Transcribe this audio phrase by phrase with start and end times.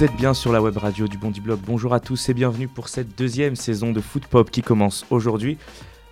[0.00, 1.60] Vous êtes bien sur la web radio du Bondi Blog.
[1.66, 5.58] Bonjour à tous et bienvenue pour cette deuxième saison de Foot Pop qui commence aujourd'hui.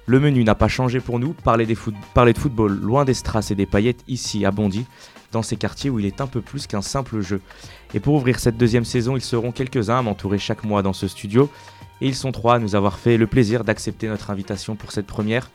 [0.04, 1.32] Le menu n'a pas changé pour nous.
[1.32, 4.84] Parler de football loin des strass et des paillettes ici à Bondy,
[5.32, 7.40] dans ces quartiers où il est un peu plus qu'un simple jeu.
[7.94, 11.08] Et pour ouvrir cette deuxième saison, ils seront quelques-uns à m'entourer chaque mois dans ce
[11.08, 11.48] studio.
[12.02, 15.06] Et ils sont trois à nous avoir fait le plaisir d'accepter notre invitation pour cette
[15.06, 15.50] première.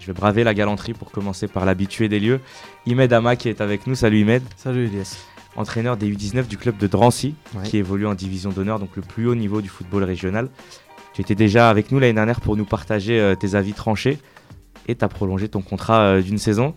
[0.00, 2.40] Je vais braver la galanterie pour commencer par l'habitué des lieux.
[2.84, 3.94] Imed Ama qui est avec nous.
[3.94, 4.42] Salut Imed.
[4.58, 8.96] Salut Elias entraîneur des U19 du club de Drancy, qui évolue en division d'honneur, donc
[8.96, 10.48] le plus haut niveau du football régional.
[11.12, 14.18] Tu étais déjà avec nous l'année dernière pour nous partager euh, tes avis tranchés
[14.86, 16.74] et tu as prolongé ton contrat euh, d'une saison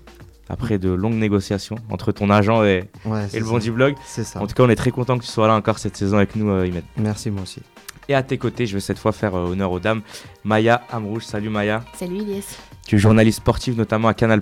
[0.49, 3.95] après de longues négociations entre ton agent et, le Bondi Blog.
[4.05, 4.41] C'est ça.
[4.41, 6.35] En tout cas, on est très content que tu sois là encore cette saison avec
[6.35, 6.84] nous, euh, Imed.
[6.97, 7.61] Merci, moi aussi.
[8.09, 10.01] Et à tes côtés, je vais cette fois faire honneur aux dames.
[10.43, 11.84] Maya Amrouche, salut Maya.
[11.95, 12.43] Salut Ilyes.
[12.85, 14.41] Tu es journaliste sportive notamment à Canal+,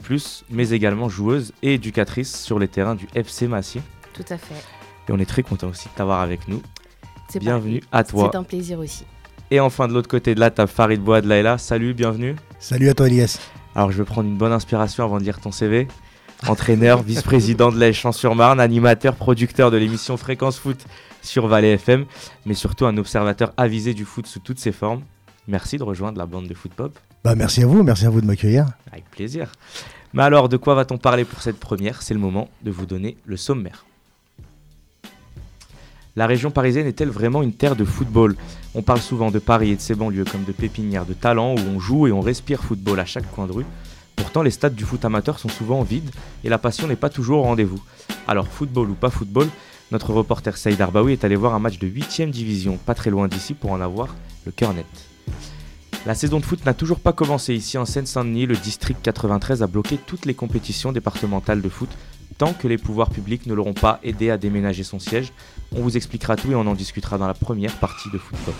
[0.49, 3.81] mais également joueuse et éducatrice sur les terrains du FC Massy.
[4.13, 4.55] Tout à fait.
[5.07, 6.61] Et on est très content aussi de t'avoir avec nous.
[7.39, 8.29] Bienvenue à toi.
[8.31, 9.05] C'est un plaisir aussi.
[9.49, 11.57] Et enfin, de l'autre côté de là, tu as Farid Boad Laila.
[11.57, 12.35] Salut, bienvenue.
[12.59, 13.39] Salut à toi, Elias.
[13.75, 15.87] Alors, je vais prendre une bonne inspiration avant de lire ton CV.
[16.47, 20.85] Entraîneur, vice-président de la sur marne animateur, producteur de l'émission Fréquence Foot
[21.21, 22.05] sur Valais FM,
[22.45, 25.03] mais surtout un observateur avisé du foot sous toutes ses formes.
[25.47, 26.97] Merci de rejoindre la bande de Foot Pop.
[27.23, 28.67] Bah, merci à vous, merci à vous de m'accueillir.
[28.91, 29.51] Avec plaisir.
[30.13, 32.01] Mais alors, de quoi va-t-on parler pour cette première?
[32.01, 33.85] C'est le moment de vous donner le sommaire.
[36.17, 38.35] La région parisienne est-elle vraiment une terre de football?
[38.75, 41.59] On parle souvent de Paris et de ses banlieues comme de pépinières de talent où
[41.73, 43.65] on joue et on respire football à chaque coin de rue.
[44.17, 46.11] Pourtant, les stades du foot amateur sont souvent vides
[46.43, 47.81] et la passion n'est pas toujours au rendez-vous.
[48.27, 49.47] Alors, football ou pas football,
[49.91, 53.29] notre reporter Saïd Arbaoui est allé voir un match de 8ème division, pas très loin
[53.29, 54.13] d'ici, pour en avoir
[54.45, 54.85] le cœur net.
[56.05, 58.47] La saison de foot n'a toujours pas commencé ici en Seine-Saint-Denis.
[58.47, 61.89] Le district 93 a bloqué toutes les compétitions départementales de foot
[62.47, 65.31] que les pouvoirs publics ne l'auront pas aidé à déménager son siège.
[65.75, 68.55] On vous expliquera tout et on en discutera dans la première partie de Football.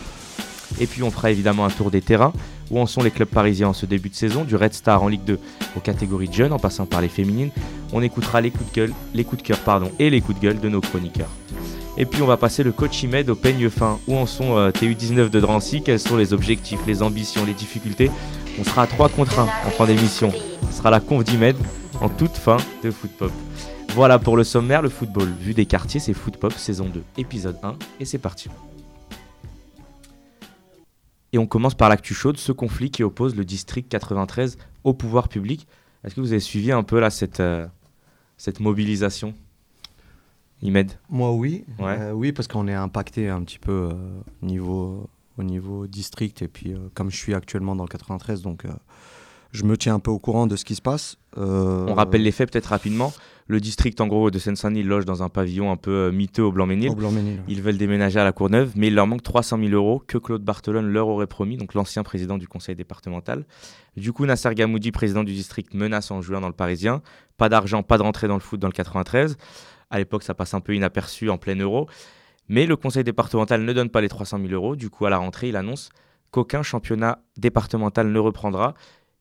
[0.80, 2.32] Et puis on fera évidemment un tour des terrains,
[2.70, 5.08] où en sont les clubs parisiens en ce début de saison, du Red Star en
[5.08, 5.40] Ligue 2
[5.76, 7.50] aux catégories de jeunes en passant par les féminines.
[7.92, 10.44] On écoutera les coups de gueule, les coups de cœur pardon, et les coups de
[10.44, 11.32] gueule de nos chroniqueurs.
[11.98, 14.00] Et puis on va passer le coach Imed au peigne fin.
[14.08, 15.82] Où en sont euh, TU19 de Drancy?
[15.84, 18.10] Quels sont les objectifs, les ambitions, les difficultés?
[18.60, 20.32] On sera à 3 contre 1 en fin d'émission.
[20.70, 21.58] Ce sera la conf d'Imed
[22.00, 23.32] en toute fin de Footpop.
[23.94, 27.76] Voilà pour le sommaire, le football vu des quartiers, c'est Footpop saison 2, épisode 1,
[28.00, 28.48] et c'est parti.
[31.34, 35.28] Et on commence par l'actu chaude, ce conflit qui oppose le district 93 au pouvoir
[35.28, 35.68] public.
[36.06, 37.68] Est-ce que vous avez suivi un peu là cette, euh,
[38.38, 39.34] cette mobilisation
[40.62, 40.94] Imed?
[41.10, 45.86] Moi oui, euh, oui parce qu'on est impacté un petit peu euh, niveau, au niveau
[45.86, 48.64] district et puis comme je suis actuellement dans le 93 donc
[49.52, 51.18] je me tiens un peu au courant de ce qui se passe.
[51.36, 53.12] On rappelle les faits peut-être rapidement.
[53.52, 56.54] Le district en gros de Seine-Saint-Denis loge dans un pavillon un peu euh, miteux au
[56.54, 56.90] Blanc-Ménil.
[57.50, 60.42] Ils veulent déménager à la Courneuve, mais il leur manque 300 000 euros que Claude
[60.42, 63.44] Barthelone leur aurait promis, donc l'ancien président du conseil départemental.
[63.98, 67.02] Du coup, Nasser Gamoudi, président du district, menace en juin dans le Parisien.
[67.36, 69.36] Pas d'argent, pas de rentrée dans le foot dans le 93.
[69.90, 71.90] À l'époque, ça passe un peu inaperçu en plein euro.
[72.48, 74.78] Mais le conseil départemental ne donne pas les 300 000 euros.
[74.78, 75.90] Du coup, à la rentrée, il annonce
[76.32, 78.76] qu'aucun championnat départemental ne reprendra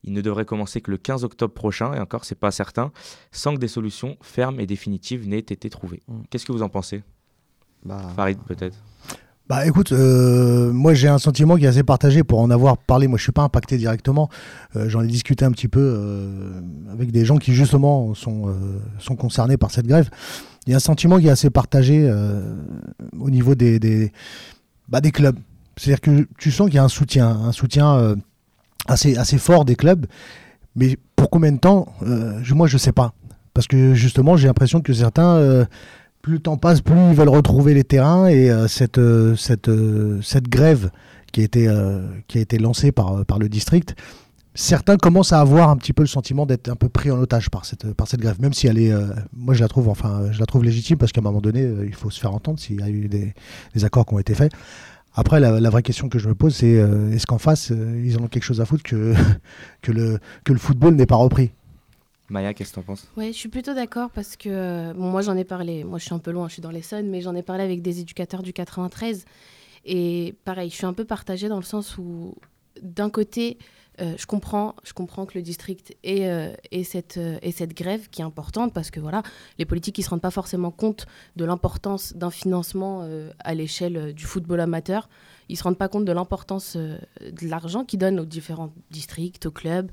[0.05, 2.93] il ne devrait commencer que le 15 octobre prochain, et encore, c'est pas certain,
[3.33, 6.03] sans que des solutions fermes et définitives n'aient été trouvées.
[6.09, 6.21] Mm.
[6.31, 7.03] Qu'est-ce que vous en pensez?
[7.85, 8.01] Bah...
[8.15, 8.77] Farid, peut-être
[9.49, 13.09] bah écoute, euh, moi j'ai un sentiment qui est assez partagé pour en avoir parlé.
[13.09, 14.29] Moi je suis pas impacté directement.
[14.77, 16.61] Euh, j'en ai discuté un petit peu euh,
[16.93, 18.55] avec des gens qui justement sont,
[19.01, 20.09] sont concernés par cette grève.
[20.69, 22.09] Il y a un sentiment qui est assez partagé
[23.19, 24.13] au niveau des, des,
[24.89, 25.37] bah, des clubs.
[25.77, 28.15] C'est-à-dire que tu sens qu'il y a un soutien, un soutien
[28.91, 30.07] assez, assez fort des clubs.
[30.77, 33.15] Mais pour combien de temps euh, Moi, je ne sais pas.
[33.55, 35.65] Parce que justement, j'ai l'impression que certains, euh,
[36.23, 38.27] plus le temps passe, plus ils veulent retrouver les terrains.
[38.27, 39.01] Et euh, cette,
[39.37, 39.71] cette,
[40.23, 40.91] cette grève
[41.33, 41.69] qui a été,
[42.27, 43.95] qui a été lancée par, par le district,
[44.55, 47.51] certains commencent à avoir un petit peu le sentiment d'être un peu pris en otage
[47.51, 48.93] par cette, par cette grève, même si elle est,
[49.33, 51.95] moi je la trouve, enfin, je la trouve légitime parce qu'à un moment donné, il
[51.95, 53.33] faut se faire entendre s'il y a eu des,
[53.77, 54.51] des, accords qui ont été faits.
[55.15, 58.19] Après, la, vraie question que je me pose, c'est euh, est-ce qu'en face, euh, ils
[58.19, 59.15] ont quelque chose à foutre que,
[59.83, 61.51] que, le, que le football n'est pas repris?
[62.29, 63.09] Maya, qu'est-ce que tu en penses?
[63.17, 66.21] Oui, je suis plutôt d'accord parce que moi j'en ai parlé, moi je suis un
[66.21, 69.25] peu loin, je suis dans l'Essonne, mais j'en ai parlé avec des éducateurs du 93.
[69.85, 72.37] Et pareil, je suis un peu partagée dans le sens où
[72.83, 73.59] d'un côté,
[74.01, 76.53] euh, je, comprends, je comprends que le district ait, euh,
[76.85, 79.23] cette, euh, cette, grève qui est importante parce que voilà,
[79.59, 81.07] les politiques ne se rendent pas forcément compte
[81.37, 83.07] de l'importance d'un financement
[83.41, 85.09] à l'échelle du football amateur.
[85.49, 89.47] Ils ne se rendent pas compte de l'importance de l'argent qu'ils donnent aux différents districts,
[89.47, 89.91] aux clubs.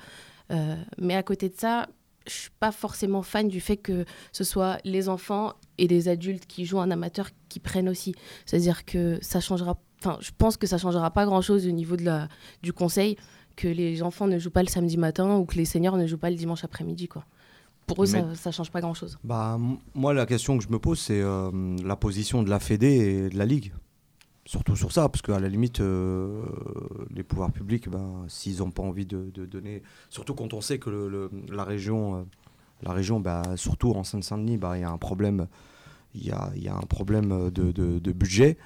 [0.97, 1.87] mais à côté de ça,
[2.25, 6.45] je suis pas forcément fan du fait que ce soit les enfants et des adultes
[6.45, 8.15] qui jouent en amateur qui prennent aussi.
[8.45, 9.77] C'est-à-dire que ça changera.
[9.99, 12.05] Enfin, je pense que ça changera pas grand-chose au niveau de
[12.61, 13.17] du conseil
[13.57, 16.17] que les enfants ne jouent pas le samedi matin ou que les seniors ne jouent
[16.17, 17.25] pas le dimanche après-midi, quoi.
[17.87, 19.17] Pour eux, ça, ça change pas grand-chose.
[19.23, 19.57] Bah,
[19.95, 21.51] moi, la question que je me pose, c'est euh,
[21.83, 23.73] la position de la Fédé et de la Ligue
[24.47, 26.41] surtout sur ça, parce qu'à la limite, euh,
[27.13, 30.89] les pouvoirs publics, ben, s'ils n'ont pas envie de, donner, surtout quand on sait que
[30.89, 32.23] le, la région, euh,
[32.81, 35.47] la région ben, surtout en Seine-Saint-Denis, ben, il y a un problème,
[36.15, 38.57] il y a, y a, un problème de, de, budget.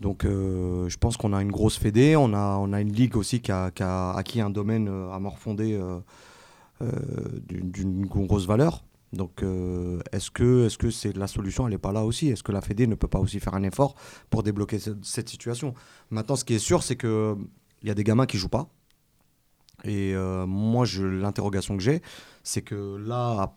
[0.00, 3.16] Donc euh, je pense qu'on a une grosse fédé, on a, on a une ligue
[3.16, 5.80] aussi qui a, qui a acquis un domaine à morfondé
[6.80, 8.82] d'une grosse valeur.
[9.12, 11.66] Donc, euh, est-ce que, est-ce que la solution?
[11.66, 12.28] Elle n'est pas là aussi.
[12.28, 13.94] Est-ce que la Fédé ne peut pas aussi faire un effort
[14.30, 15.74] pour débloquer cette, situation?
[16.10, 17.36] Maintenant, ce qui est sûr, c'est que
[17.82, 18.68] il y a des gamins qui jouent pas.
[19.84, 22.02] Et euh, moi, l'interrogation que j'ai,
[22.42, 23.54] c'est que là,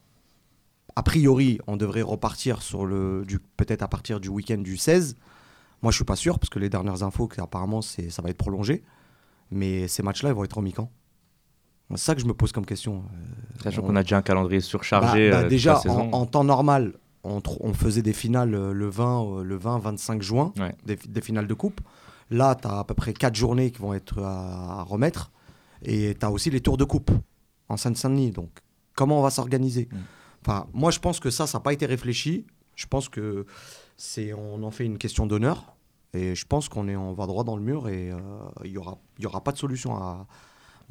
[0.96, 3.26] a, priori, on devrait repartir sur le,
[3.58, 5.16] peut-être à partir du week-end du 16.
[5.82, 8.38] Moi, je suis pas sûr parce que les dernières infos, apparemment, c'est, ça va être
[8.38, 8.84] prolongé.
[9.52, 10.92] Mais ces matchs-là, ils vont être en mi-camp.
[11.92, 13.04] C'est ça que je me pose comme question.
[13.14, 15.32] Euh, Sachant qu'on a déjà un calendrier surchargé.
[15.32, 16.94] Bah, bah, euh, déjà, en, temps normal,
[17.24, 17.42] on,
[17.74, 20.54] faisait des finales euh, le 20, le 20 25 juin,
[20.86, 21.82] des, finales de coupe.
[22.30, 25.32] Là, tu as à peu près 4 journées qui vont être à, remettre.
[25.84, 27.10] Et tu as aussi les tours de coupe
[27.70, 28.32] en Seine-Saint-Denis.
[28.32, 28.50] Donc,
[28.96, 29.90] comment on va s'organiser?
[29.92, 29.98] Mm.
[30.46, 32.46] enfin, Moi, je pense que ça, ça n'a pas été réfléchi.
[32.76, 33.46] Je pense que
[34.00, 35.76] c'est on en fait une question d'honneur.
[36.14, 38.12] Et je pense qu'on est on va droit dans le mur et
[38.64, 40.26] il n'y aura, y aura pas de solution à,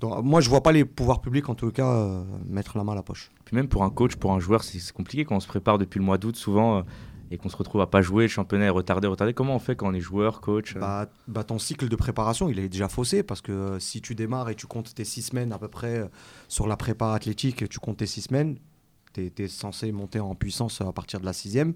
[0.00, 2.96] moi, je vois pas les pouvoirs publics, en tout cas, euh, mettre la main à
[2.96, 3.30] la poche.
[3.44, 5.98] Puis même pour un coach, pour un joueur, c'est compliqué quand on se prépare depuis
[5.98, 6.82] le mois d'août, souvent, euh,
[7.30, 9.34] et qu'on se retrouve à pas jouer, le championnat est retardé, retardé.
[9.34, 10.80] Comment on fait quand on est joueur, coach euh?
[10.80, 14.50] Bah, bah, Ton cycle de préparation, il est déjà faussé, parce que si tu démarres
[14.50, 16.08] et tu comptes tes six semaines à peu près
[16.46, 18.56] sur la prépa athlétique, tu comptes tes six semaines,
[19.12, 21.74] tu es, censé monter en puissance à partir de la sixième.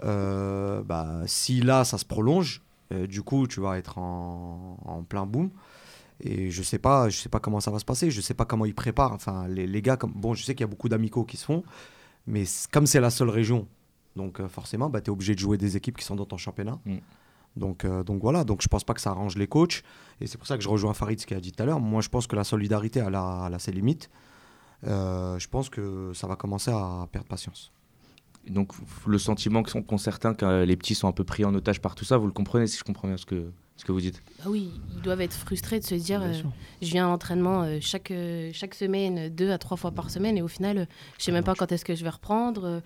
[0.00, 2.62] Bah, si là, ça se prolonge,
[3.08, 5.50] du coup, tu vas être en, en plein boom.
[6.20, 8.44] Et je sais pas, je sais pas comment ça va se passer, je sais pas
[8.44, 9.12] comment ils préparent.
[9.12, 11.44] Enfin, les, les gars, comme, bon, je sais qu'il y a beaucoup d'amicaux qui se
[11.44, 11.64] font,
[12.26, 13.66] mais comme c'est la seule région,
[14.16, 16.36] donc euh, forcément, bah, tu es obligé de jouer des équipes qui sont dans ton
[16.36, 16.78] championnat.
[16.84, 16.96] Mm.
[17.56, 19.82] Donc, euh, donc voilà, donc je pense pas que ça arrange les coachs.
[20.20, 21.80] Et c'est pour ça que je rejoins Farid, ce qu'il a dit tout à l'heure.
[21.80, 24.10] Moi, je pense que la solidarité, elle a, ses limites.
[24.86, 27.72] Euh, je pense que ça va commencer à perdre patience.
[28.50, 28.72] Donc
[29.06, 32.04] le sentiment qu'ont certains que les petits sont un peu pris en otage par tout
[32.04, 34.44] ça, vous le comprenez si je comprends bien ce que, ce que vous dites bah
[34.48, 36.32] Oui, ils doivent être frustrés de se dire euh,
[36.82, 40.36] je viens à l'entraînement euh, chaque, euh, chaque semaine, deux à trois fois par semaine,
[40.36, 40.86] et au final,
[41.18, 42.82] je sais même pas quand est-ce que je vais reprendre.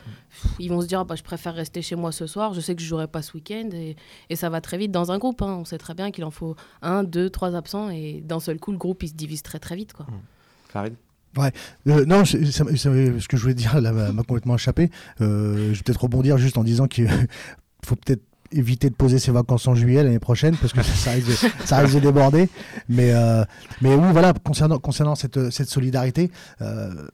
[0.58, 2.82] ils vont se dire bah, je préfère rester chez moi ce soir, je sais que
[2.82, 3.96] je jouerai pas ce week-end, et,
[4.30, 5.42] et, ça va très vite dans un groupe.
[5.42, 5.56] Hein.
[5.60, 8.72] On sait très bien qu'il en faut un, deux, trois absents, et d'un seul coup,
[8.72, 9.92] le groupe il se divise très très vite.
[9.92, 10.06] Quoi.
[10.06, 10.20] Mmh.
[10.68, 10.94] Farid?
[11.36, 11.52] Ouais,
[11.86, 14.90] non, ce que je voulais dire m'a complètement échappé.
[15.20, 15.24] je
[15.72, 17.08] vais peut-être rebondir juste en disant qu'il
[17.84, 18.22] faut peut-être
[18.52, 22.48] éviter de poser ses vacances en juillet l'année prochaine parce que ça, risque, de, déborder.
[22.88, 23.44] Mais, euh,
[23.80, 26.30] mais oui, voilà, concernant, concernant cette, cette solidarité,
[26.62, 27.06] euh,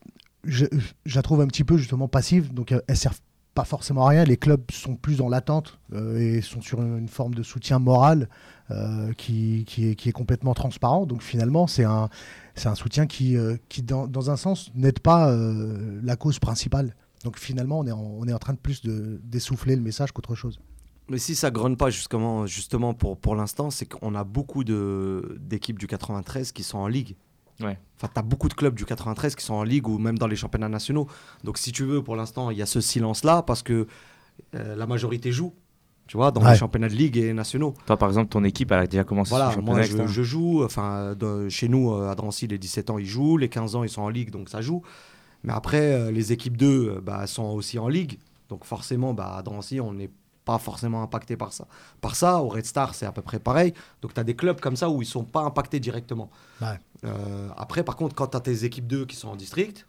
[0.45, 0.67] je,
[1.15, 3.15] la trouve un petit peu justement passive, donc elle sert
[3.55, 4.25] pas forcément à rien.
[4.25, 8.29] Les clubs sont plus en l'attente euh, et sont sur une, forme de soutien moral
[9.19, 11.05] qui, qui, est, qui, est, complètement transparent.
[11.05, 12.09] Donc finalement, c'est un,
[12.55, 13.37] c'est un soutien qui,
[13.69, 15.35] qui dans, dans, un sens, n'aide pas
[16.03, 16.95] la cause principale.
[17.25, 20.13] Donc finalement, on est en, on est en train de plus de d'essouffler le message
[20.13, 20.61] qu'autre chose.
[21.09, 25.79] Mais si ça grogne pas justement, justement pour, pour l'instant, c'est qu'on a beaucoup d'équipes
[25.79, 27.17] du 93 qui sont en ligue.
[27.61, 27.79] Ouais.
[27.97, 30.27] Enfin, tu as beaucoup de clubs du 93 qui sont en ligue ou même dans
[30.27, 31.07] les championnats nationaux.
[31.45, 33.87] Donc, si tu veux, pour l'instant, il y a ce silence-là parce que
[34.55, 35.55] euh, la majorité joue.
[36.07, 37.75] Tu vois, dans les championnats de ligue et nationaux.
[37.87, 40.63] Toi, par exemple, ton équipe, elle a déjà commencé voilà, moi, je, je, joue.
[40.63, 41.15] Enfin,
[41.49, 43.39] chez nous, euh, à Drancy, les 17 ans, ils jouent.
[43.39, 44.83] Les 15 ans, ils sont en ligue, donc ça joue.
[45.45, 48.19] Mais après, euh, les équipes 2 bah, sont aussi en ligue.
[48.51, 50.11] Donc, forcément, bah, à Drancy, on est
[50.45, 51.67] pas forcément impacté par ça.
[52.03, 53.73] Par ça, au Red Star, c'est à peu près pareil.
[54.03, 56.31] Donc, tu as des clubs comme ça où ils sont pas impactés directement.
[56.63, 59.87] Euh, après, par contre, quand tu as tes équipes 2 qui sont en district,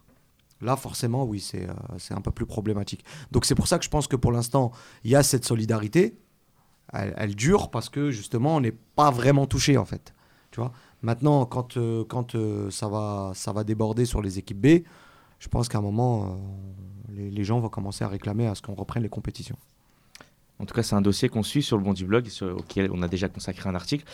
[0.60, 3.04] là, forcément, oui, c'est euh, un peu plus problématique.
[3.30, 4.72] Donc, c'est pour ça que je pense que pour l'instant,
[5.04, 6.18] il y a cette solidarité.
[6.92, 10.14] Elle, dure parce que, justement, on n'est pas vraiment touché, en fait.
[10.52, 10.72] Tu vois?
[11.02, 12.36] Maintenant, quand, euh, quand
[12.70, 14.66] ça, va, ça va déborder sur les équipes B,
[15.38, 16.38] je pense qu'à un moment,
[17.10, 19.58] les, les gens vont commencer à réclamer à ce qu'on reprenne les compétitions.
[20.58, 23.02] En tout cas, c'est un dossier qu'on suit sur le Bondi Blog, sur, auquel on
[23.02, 24.04] a déjà consacré un article.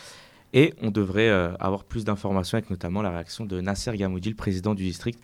[0.52, 4.36] Et on devrait euh, avoir plus d'informations avec notamment la réaction de Nasser Gamoudi, le
[4.36, 5.18] président du district,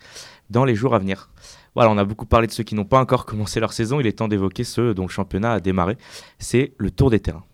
[0.49, 1.29] dans les jours à venir.
[1.75, 3.99] Voilà, on a beaucoup parlé de ceux qui n'ont pas encore commencé leur saison.
[3.99, 5.97] Il est temps d'évoquer ceux dont le championnat a démarré.
[6.39, 7.45] C'est le tour des terrains.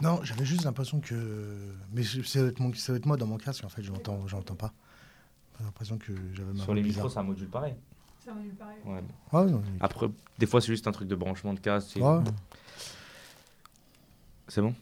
[0.00, 1.74] Non, j'avais juste l'impression que.
[1.92, 4.72] Mais ça doit, être moi dans mon casque, en fait, je n'entends pas.
[5.58, 7.10] J'ai l'impression que j'avais ma Sur les voix micros, bizarre.
[7.10, 7.74] ça module pareil.
[8.24, 8.78] Ça va nulle pareil.
[8.86, 9.02] Ouais.
[9.32, 10.06] Ah, non, mais- Après,
[10.38, 11.96] des fois, c'est juste un truc de branchement de casque.
[11.96, 12.20] Ouais.
[14.50, 14.74] C'est bon?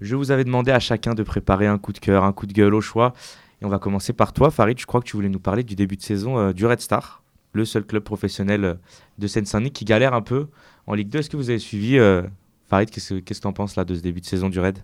[0.00, 2.54] Je vous avais demandé à chacun de préparer un coup de cœur, un coup de
[2.54, 3.12] gueule au choix.
[3.60, 4.78] Et on va commencer par toi, Farid.
[4.80, 7.22] Je crois que tu voulais nous parler du début de saison euh, du Red Star,
[7.52, 8.74] le seul club professionnel euh,
[9.18, 10.46] de Seine-Saint-Denis qui galère un peu
[10.86, 11.18] en Ligue 2.
[11.18, 12.22] Est-ce que vous avez suivi euh,
[12.66, 14.78] Farid, qu'est-ce que tu en penses là de ce début de saison du Red?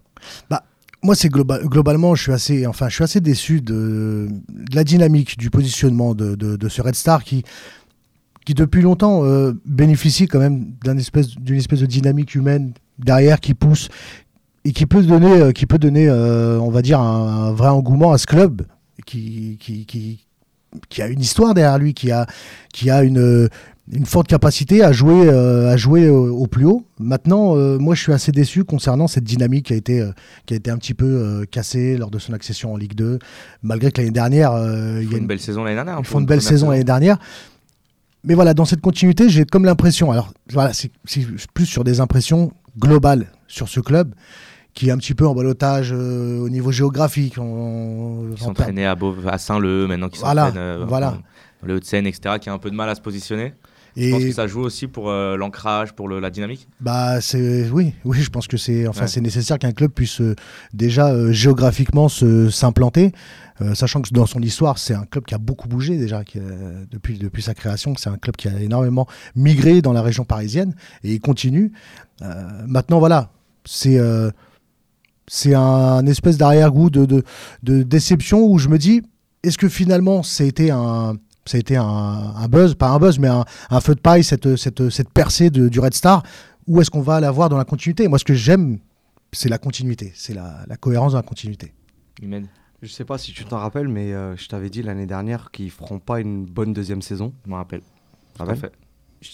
[1.02, 4.28] Moi, c'est globa- globalement, je suis assez, enfin, je suis assez déçu de,
[4.74, 7.42] la dynamique, du positionnement de ce Red Star qui,
[8.46, 13.40] qui depuis longtemps euh, bénéficie quand même d'un espèce, d'une espèce de dynamique humaine derrière
[13.40, 13.88] qui pousse
[14.64, 17.68] et qui peut donner, euh, qui peut donner, euh, on va dire, un, un vrai
[17.68, 18.62] engouement à ce club
[19.06, 20.26] qui, qui, qui,
[20.88, 22.26] qui a une histoire derrière lui, qui a,
[22.72, 23.48] qui a une,
[23.90, 26.84] une forte capacité à jouer, euh, à jouer au, au plus haut.
[26.98, 30.06] Maintenant, euh, moi, je suis assez déçu concernant cette dynamique qui a été,
[30.46, 33.18] qui a été un petit peu cassée lors de son accession en Ligue 2,
[33.62, 35.96] malgré que l'année dernière, il y a une une, belle saison l'année dernière.
[35.96, 37.18] hein, ils font une belle première saison l'année dernière.
[38.24, 40.90] Mais voilà, dans cette continuité, j'ai comme l'impression, alors voilà, c'est
[41.54, 44.14] plus sur des impressions globales sur ce club
[44.74, 47.38] qui est un petit peu en balotage euh, au niveau géographique.
[47.38, 51.06] en- Ils sont à, Beauv- à Saint-Leu, maintenant qu'ils Voilà, s'entraînent euh, voilà.
[51.10, 53.54] dans- dans le Haut-de-Seine, etc., qui a un peu de mal à se positionner.
[53.96, 56.68] Je Et pense que ça joue aussi pour euh, l'ancrage, pour le- la dynamique.
[56.80, 59.06] Bah c'est oui, oui, je pense que c'est enfin Ouais.
[59.08, 60.36] c'est nécessaire qu'un club puisse euh,
[60.72, 63.12] déjà euh, géographiquement se s'implanter,
[63.74, 66.38] sachant que dans son histoire c'est un club qui a beaucoup bougé déjà qui,
[66.90, 70.74] depuis depuis sa création, c'est un club qui a énormément migré dans la région parisienne
[71.04, 71.70] et il continue.
[72.66, 73.32] Maintenant voilà,
[73.66, 73.98] c'est
[75.26, 77.22] c'est un espèce d'arrière-goût de, de,
[77.62, 79.02] de déception où je me dis
[79.42, 81.16] est-ce que finalement été un
[81.50, 84.22] ça a été un, un buzz, pas un buzz, mais un, un feu de paille,
[84.24, 86.22] cette, cette, cette percée de- du Red Star,
[86.66, 88.06] où est-ce qu'on va la voir dans la continuité?
[88.08, 88.78] Moi, ce que j'aime,
[89.32, 91.72] c'est la continuité, c'est la, la cohérence dans la continuité.
[92.22, 92.46] Humaine.
[92.82, 95.70] Je sais pas si tu t'en rappelles, mais euh, je t'avais dit l'année dernière qu'ils
[95.70, 97.32] feront pas une bonne deuxième saison.
[97.44, 97.82] Je me rappelle.
[98.38, 98.56] Ah ouais?
[98.56, 98.72] fait.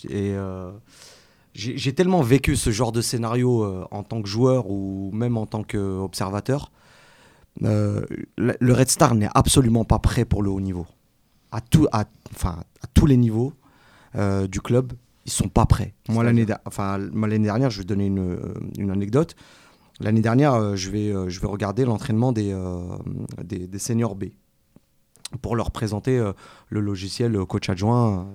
[0.08, 0.72] Et euh,
[1.54, 5.46] j'ai tellement vécu ce genre de scénario euh, en tant que joueur ou même en
[5.46, 6.72] tant qu'observateur.
[7.62, 8.04] Euh,
[8.36, 10.86] le Red Star n'est absolument pas prêt pour le haut niveau.
[11.52, 13.52] À, tout, à, enfin, à tous les niveaux
[14.14, 14.92] euh, du club,
[15.24, 15.94] ils sont pas prêts.
[16.08, 19.34] Moi, l'année enfin, dernière, je vais donner une, euh, une anecdote.
[20.00, 22.80] L'année dernière, euh, je, vais, je vais regarder l'entraînement des, euh,
[23.42, 24.24] des, des seniors B
[25.40, 26.32] pour leur présenter euh,
[26.68, 28.28] le logiciel coach adjoint,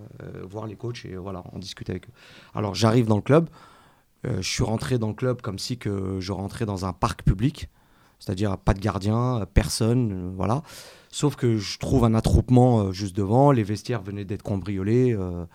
[0.43, 2.11] voir les coachs et voilà, on discute avec eux.
[2.53, 3.49] Alors j'arrive dans le club,
[4.23, 7.69] je suis rentré dans le club comme si que je rentrais dans un parc public,
[8.19, 10.63] c'est-à-dire pas de gardien, personne, voilà.
[11.11, 15.13] Sauf que je trouve un attroupement euh, juste devant, les vestiaires venaient d'être cambriolés.
[15.13, 15.45] euh,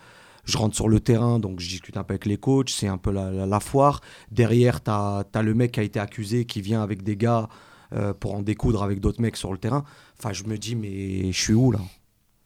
[0.44, 2.98] je rentre sur le terrain, donc je discute un peu avec les coachs, c'est un
[2.98, 4.00] peu la, la- la foire.
[4.30, 7.48] Derrière, tu as, le mec qui a été accusé, qui vient avec des gars
[7.92, 9.82] euh, pour en découdre avec d'autres mecs sur le terrain.
[10.18, 11.80] Enfin, je me dis, mais je suis où là?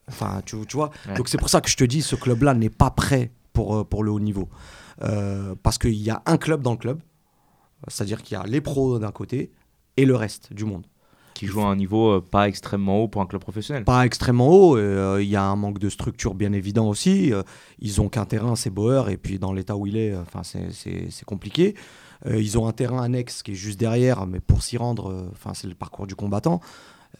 [0.07, 0.89] Enfin, tu, tu vois?
[1.07, 1.13] Ouais.
[1.13, 4.03] Donc c'est pour ça que je te dis, ce club-là n'est pas prêt pour, pour
[4.03, 4.49] le haut niveau.
[5.03, 7.01] Euh, parce qu'il y a un club dans le club,
[7.87, 9.51] c'est-à-dire qu'il y a les pros d'un côté
[9.97, 10.87] et le reste du monde.
[11.41, 13.83] Qui joue à un niveau euh, pas extrêmement haut pour un club professionnel.
[13.83, 17.33] Pas extrêmement haut, euh, il y a un manque de structure bien évident aussi.
[17.33, 17.41] euh,
[17.79, 21.25] ils ont qu'un terrain, c'est Bauer, et puis dans l'état où il est, enfin c'est-
[21.25, 21.73] compliqué.
[22.29, 25.67] Ils ont un terrain annexe qui est juste derrière, mais pour s'y rendre, enfin c'est
[25.67, 26.61] le parcours du combattant.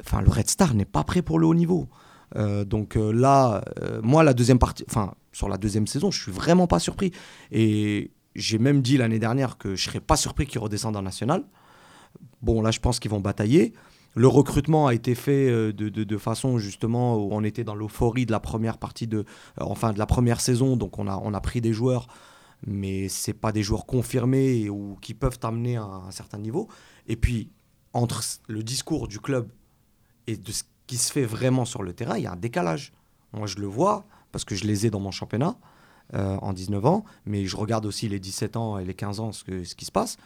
[0.02, 1.88] Enfin, le Red Star n'est pas prêt pour le haut niveau.
[2.68, 3.64] Donc là,
[4.04, 7.12] moi, la deuxième partie, enfin, sur la deuxième saison, je suis vraiment pas surpris.
[7.52, 11.44] Et j'ai même dit l'année dernière que je serais pas surpris qu'ils redescendent en national.
[12.44, 13.74] Bon, là, je pense qu'ils vont batailler.
[14.16, 18.26] Le recrutement a été fait euh, de, de- façon justement où on était dans l'euphorie
[18.26, 19.24] de la première partie de, euh,
[19.62, 22.08] enfin de la première saison, donc on a, on a pris des joueurs,
[22.68, 26.68] mais c'est pas des joueurs confirmés ou qui peuvent t'amener à un certain niveau.
[27.08, 27.50] Et puis
[27.94, 29.50] entre le discours du club
[30.28, 32.92] et de ce qui se fait vraiment sur le terrain, il y a un décalage.
[33.34, 35.56] Moi, je le vois parce que je les ai dans mon championnat
[36.14, 39.32] euh, en 19 ans, mais je regarde aussi les 17 ans et les 15 ans
[39.32, 40.18] ce, que- ce qui se passe.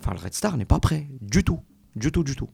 [0.00, 1.60] Enfin, le Red Star n'est pas prêt du tout,
[1.94, 2.48] du tout, du tout.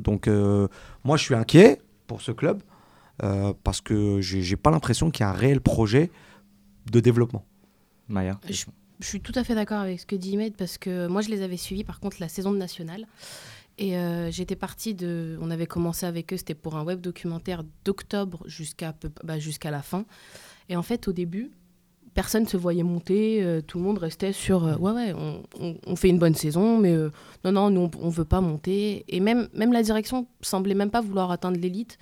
[0.00, 0.68] Donc, euh,
[1.04, 2.62] moi, je suis inquiet pour ce club
[3.22, 6.10] euh, parce que j'ai pas l'impression qu'il y a un réel projet
[6.90, 7.44] de développement.
[8.08, 8.40] Maya.
[8.48, 8.64] Je,
[9.00, 11.30] je suis tout à fait d'accord avec ce que dit Ahmed parce que moi je
[11.30, 13.06] les avais suivis par contre la saison de nationale
[13.78, 17.64] et euh, j'étais partie de on avait commencé avec eux c'était pour un web documentaire
[17.84, 20.04] d'octobre jusqu'à bah, jusqu'à la fin
[20.68, 21.50] et en fait au début
[22.14, 25.42] personne se voyait monter euh, tout le monde restait sur euh, ouais ouais on,
[25.86, 27.10] on- fait une bonne saison mais euh,
[27.44, 30.90] non non nous on, on veut pas monter et même même la direction semblait même
[30.90, 31.98] pas vouloir atteindre l'élite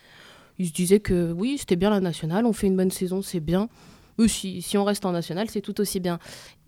[0.58, 3.40] ils se disaient que oui c'était bien la nationale on fait une bonne saison c'est
[3.40, 3.68] bien
[4.26, 6.18] si, si on reste en national, c'est tout aussi bien.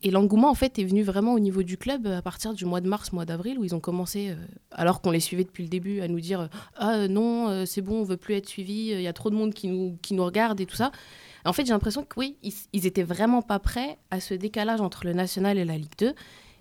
[0.05, 2.81] Et l'engouement, en fait, est venu vraiment au niveau du club à partir du mois
[2.81, 4.37] de mars, mois d'avril, où ils ont commencé,
[4.71, 8.05] alors qu'on les suivait depuis le début, à nous dire Ah non, c'est bon, on
[8.05, 10.61] veut plus être suivis, il y a trop de monde qui nous, qui nous regarde
[10.61, 10.93] et tout ça.
[11.45, 14.81] En fait, j'ai l'impression que oui, ils, ils étaient vraiment pas prêts à ce décalage
[14.81, 16.15] entre le national et la Ligue 2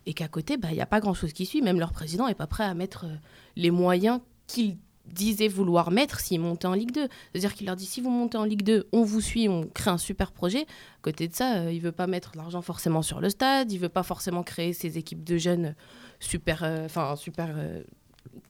[0.06, 1.62] et qu'à côté, bah, il n'y a pas grand-chose qui suit.
[1.62, 3.16] Même leur président n'est pas prêt à mettre euh,
[3.56, 7.08] les moyens qu'il disait vouloir mettre s'ils montaient en Ligue 2.
[7.32, 9.92] C'est-à-dire qu'il leur dit, si vous montez en Ligue 2, on vous suit, on crée
[9.92, 10.62] un super projet.
[10.62, 13.80] À côté de ça, euh, il veut pas mettre l'argent forcément sur le stade, il
[13.80, 15.76] veut pas forcément créer ces équipes de jeunes
[16.20, 17.56] super, euh, enfin super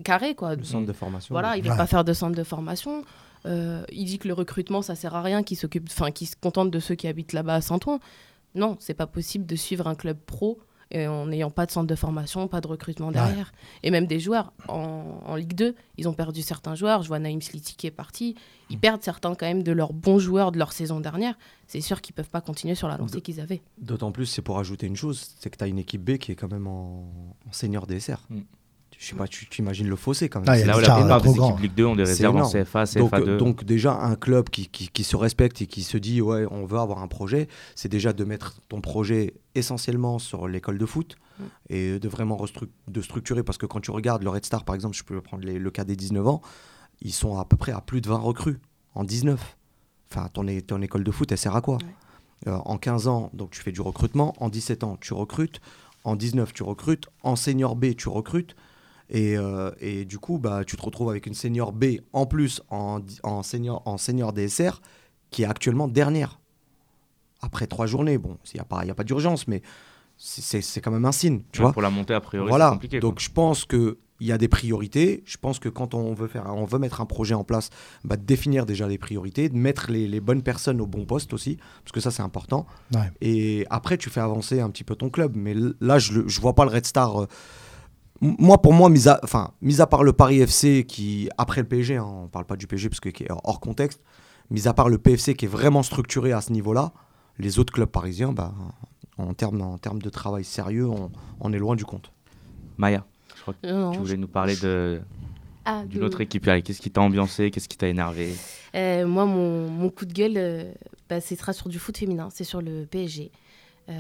[0.04, 0.56] carré quoi.
[0.56, 1.34] Le centre de formation.
[1.34, 3.04] Voilà, il veut pas faire de centre de formation.
[3.46, 6.72] Il dit que le recrutement, ça sert à rien, qu'il s'occupe, enfin, qu'il se contente
[6.72, 8.00] de ceux qui habitent là-bas à Saint-Ouen.
[8.56, 10.60] Non, c'est pas possible de suivre un club pro
[10.96, 13.52] en n'ayant pas de centre de formation, pas de recrutement derrière.
[13.84, 17.04] Et même des joueurs en, Ligue 2, ils ont perdu certains joueurs.
[17.04, 18.36] Je vois Naïm Sliti qui est parti.
[18.70, 18.80] Ils mm.
[18.80, 21.38] perdent certains quand même de leurs bons joueurs de leur saison dernière.
[21.68, 23.62] C'est sûr qu'ils peuvent pas continuer sur la lancée qu'ils avaient.
[23.78, 26.32] D'autant plus, c'est pour ajouter une chose, c'est que tu as une équipe B qui
[26.32, 27.08] est quand même en,
[27.52, 28.26] senior DSR.
[28.30, 28.40] Mm
[29.00, 30.50] je sais pas, tu, imagines le fossé quand même.
[30.50, 33.38] Ah, là où la plupart des équipes Ligue 2 ont des réserves en CFA, CFA2.
[33.38, 36.66] Donc, donc, déjà, un club qui, qui, se respecte et qui se dit, ouais, on
[36.66, 41.16] veut avoir un projet, c'est déjà de mettre ton projet essentiellement sur l'école de foot
[41.40, 41.44] mm.
[41.70, 42.44] et de vraiment
[42.90, 43.42] de structurer.
[43.42, 45.86] Parce que quand tu regardes le Red Star, par exemple, je peux prendre le cas
[45.86, 46.42] des 19 ans,
[47.00, 48.60] ils sont à peu près à plus de 20 recrues
[48.96, 49.58] en 19.
[50.12, 51.78] Enfin, ton, ton école de foot, elle sert à quoi?
[52.48, 54.34] Euh, En 15 ans, donc tu fais du recrutement.
[54.40, 55.62] En 17 ans, tu recrutes.
[56.04, 57.08] En 19, tu recrutes.
[57.24, 58.58] En senior B, tu recrutes.
[59.14, 63.00] Euh, et, du coup, bah, tu te retrouves avec une senior B en plus en,
[63.24, 64.82] en, senior, en senior DSR
[65.32, 66.40] qui est actuellement dernière.
[67.42, 69.62] Après trois journées, bon, il n'y a pas, y a pas d'urgence, mais
[70.18, 71.42] c'est quand même un signe.
[71.52, 72.68] Tu vois pour la montée, a priori, voilà.
[72.68, 73.00] c'est compliqué.
[73.00, 75.24] Donc je pense qu'il y a des priorités.
[75.26, 77.70] Je pense que quand on veut, faire, on veut mettre un projet en place,
[78.04, 81.32] bah, de définir déjà les priorités, de mettre les, les, bonnes personnes au bon poste
[81.32, 82.68] aussi, parce que ça c'est important.
[83.22, 85.38] Et après, tu fais avancer un petit peu ton club.
[85.38, 87.22] Mais là, je ne vois pas le Red Star.
[87.22, 87.28] Euh,
[88.22, 91.68] moi, pour moi, mis à, enfin, mis à part le Paris FC qui, après le
[91.68, 94.02] PSG, hein, on ne parle pas du PSG parce que est hors contexte,
[94.50, 96.92] mis à part le PFC qui est vraiment structuré à ce niveau-là,
[97.38, 98.54] les autres clubs parisiens, bah,
[99.18, 100.90] en termes en termes de travail sérieux,
[101.40, 102.12] on, est loin du compte.
[102.78, 105.02] Maya, je crois que tu voulais nous parler de,
[105.66, 106.46] ah, d'une autre équipe.
[106.46, 107.52] Qu'est-ce qui t'a ambiancé?
[107.52, 108.34] Qu'est-ce qui t'a énervé?
[108.76, 110.72] Euh, Moi, mon, mon, coup de gueule, euh,
[111.10, 113.32] bah, c'est sur du foot féminin, c'est sur le PSG.
[113.90, 113.94] Euh,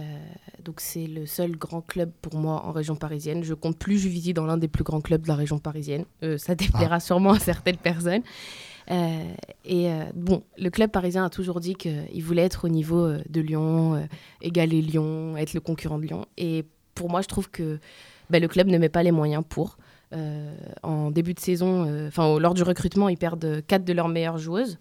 [0.64, 3.44] donc c'est le seul grand club pour moi en région parisienne.
[3.44, 6.06] Je compte plus Juvisy dans l'un des plus grands clubs de la région parisienne.
[6.24, 7.00] Euh, ça déplaira ah.
[7.00, 8.24] sûrement à certaines personnes.
[8.92, 9.24] Euh,
[9.66, 14.08] et bon, le club parisien a toujours dit qu'il voulait être au niveau de Lyon,
[14.42, 16.26] égaler Lyon, être le concurrent de Lyon.
[16.38, 17.80] Et pour moi, je trouve que
[18.32, 19.78] ben, le club ne met pas les moyens pour.
[20.82, 24.80] en début de saison, enfin lors du recrutement, ils perdent quatre de leurs meilleures joueuses.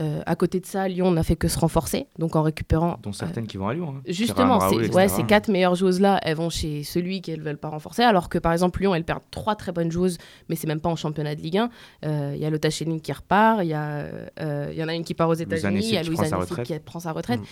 [0.00, 2.98] Euh, à côté de ça, Lyon n'a fait que se renforcer, donc en récupérant.
[3.02, 3.94] Dont certaines qui vont à Lyon.
[3.96, 4.02] Hein.
[4.08, 8.02] Justement, ouais, ces quatre meilleures joueuses-là, elles vont chez celui qu'elles ne veulent pas renforcer,
[8.02, 10.88] alors que par exemple, Lyon, elle perd trois très bonnes joueuses, mais c'est même pas
[10.88, 11.70] en championnat de Ligue 1.
[12.04, 15.04] Euh, il y a Lotta Schelling qui repart, il y, euh, y en a une
[15.04, 16.18] qui part aux États-Unis, il y a Louise
[16.64, 17.40] qui prend sa retraite.
[17.40, 17.44] Mm.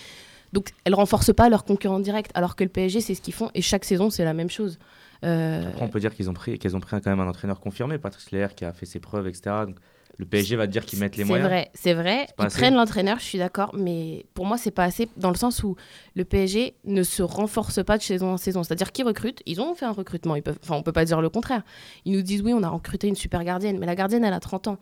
[0.52, 3.50] Donc, elles renforcent pas leurs concurrents directs, alors que le PSG, c'est ce qu'ils font,
[3.54, 4.78] et chaque saison, c'est la même chose.
[5.22, 7.98] Après, on peut dire qu'ils ont pris, qu'elles ont pris quand même un entraîneur confirmé,
[7.98, 9.54] Patrice Leher, qui a fait ses preuves, etc.
[9.66, 9.76] Donc,
[10.18, 11.48] le PSG va dire qu'ils mettent les moyens.
[11.48, 12.26] C'est vrai, c'est vrai.
[12.38, 15.62] Ils prennent l'entraîneur, je suis d'accord, mais pour moi, c'est pas assez dans le sens
[15.62, 15.76] où
[16.14, 18.62] le PSG ne se renforce pas de saison en saison.
[18.62, 20.36] C'est-à-dire qu'ils recrutent, ils ont fait un recrutement.
[20.36, 21.62] Ils peuvent, enfin, on peut pas dire le contraire.
[22.04, 24.40] Ils nous disent oui, on a recruté une super gardienne, mais la gardienne, elle a
[24.40, 24.78] 30 ans.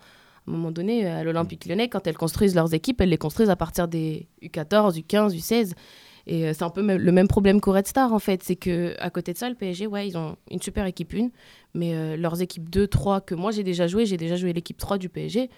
[0.47, 3.51] À un moment donné, à l'Olympique Lyonnais, quand elles construisent leurs équipes, elles les construisent
[3.51, 5.75] à partir des U14, U15, U16.
[6.27, 8.43] Et euh, c'est un peu le même problème qu'au Red Star, en fait.
[8.43, 11.29] C'est que à côté de ça, le PSG, ouais, ils ont une super équipe 1,
[11.75, 14.77] mais euh, leurs équipes 2, 3, que moi j'ai déjà joué, j'ai déjà joué l'équipe
[14.77, 15.51] 3 du PSG.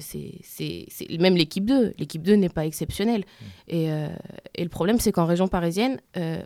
[0.00, 3.20] c'est, Même l'équipe 2, l'équipe 2 n'est pas exceptionnelle.
[3.20, 3.44] Mmh.
[3.68, 4.08] Et, euh,
[4.54, 6.00] et, le problème, c'est qu'en région parisienne,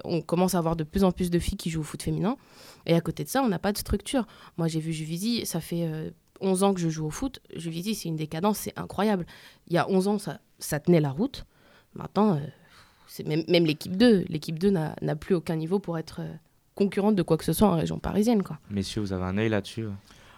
[0.05, 2.37] on commence à avoir de plus en plus de filles qui jouent au foot féminin.
[2.87, 4.27] Et à côté de ça, on n'a pas de structure.
[4.57, 5.89] Moi, j'ai vu Juvisy, ça fait
[6.41, 7.41] 11 ans que je joue au foot.
[7.57, 9.27] Juvisy, c'est une décadence, c'est incroyable.
[9.69, 11.45] Il y a 11 ans, ça, ça tenait la route.
[11.95, 12.39] Maintenant,
[13.23, 16.33] même, même l'équipe 2, l'équipe 2 n'a plus aucun niveau pour être euh,
[16.75, 18.43] concurrente de quoi que ce soit en région parisienne.
[18.43, 18.59] Quoi.
[18.71, 19.87] Messieurs, vous avez un œil là-dessus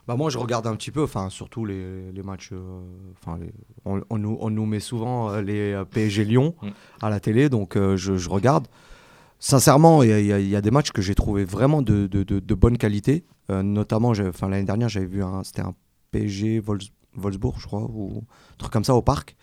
[0.07, 2.51] bah moi, je regarde un petit peu, enfin surtout les, les matchs.
[2.53, 2.81] Euh,
[3.15, 3.41] enfin,
[3.85, 6.69] on, on, nous, on, nous, met souvent euh, les PSG Lyon mm.
[7.03, 8.69] à la télé, donc je, je, regarde.
[9.41, 12.79] Sincèrement, il y, y, a des matchs que j'ai trouvé vraiment de, de, de, bonne
[12.79, 13.25] qualité.
[13.49, 15.75] notamment, l'année dernière, j'avais vu un, c'était un
[16.13, 18.23] PSG Wolfsburg, je crois, ou
[18.53, 19.35] un truc comme ça au parc.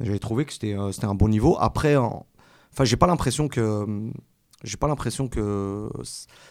[0.00, 1.58] J'avais trouvé que c'était un bon niveau.
[1.60, 2.24] Après, en,
[2.72, 4.10] Enfin, j'ai pas l'impression que
[4.64, 5.88] j'ai pas l'impression que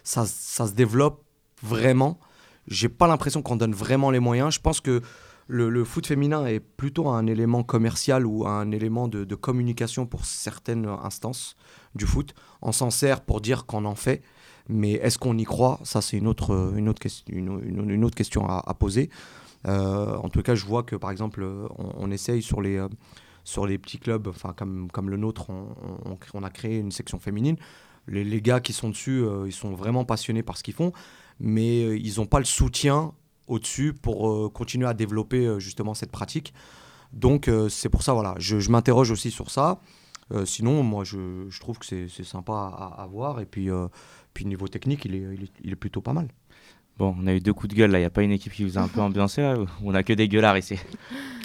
[0.04, 1.24] ça, ça, se développe
[1.62, 2.20] vraiment.
[2.68, 4.54] J'ai pas l'impression qu'on donne vraiment les moyens.
[4.54, 5.02] Je pense que
[5.48, 10.88] le, foot féminin est plutôt un élément commercial ou un élément de, communication pour certaines
[10.88, 11.56] instances
[11.96, 12.34] du foot.
[12.62, 14.22] On s'en sert pour dire qu'on en fait,
[14.70, 15.80] mais est-ce qu'on y croit?
[15.84, 19.10] Ça, c'est une autre, une, autre question, une, une- une autre question à, poser.
[19.68, 21.46] Euh, en tout cas, je vois que par exemple,
[21.78, 22.88] on, essaye sur les, euh,
[23.44, 27.58] sur les petits clubs, comme, comme le nôtre, on- on a créé une section féminine.
[28.08, 30.94] Les, gars qui sont dessus, euh, ils sont vraiment passionnés par ce qu'ils font,
[31.40, 33.14] mais euh, ils n'ont pas le soutien
[33.48, 36.54] au-dessus pour euh, continuer à développer justement cette pratique.
[37.14, 39.80] Donc c'est pour ça, voilà, je, m'interroge aussi sur ça.
[40.44, 43.40] Sinon, moi, je, trouve que c'est sympa à, à voir.
[43.40, 43.70] Et puis,
[44.34, 46.28] puis niveau technique, il est plutôt pas mal.
[46.98, 48.00] Bon, on a eu deux coups de gueule là.
[48.00, 50.04] Il n'y a pas une équipe qui vous a un peu ambiancé là On a
[50.04, 50.78] que des gueulards ici?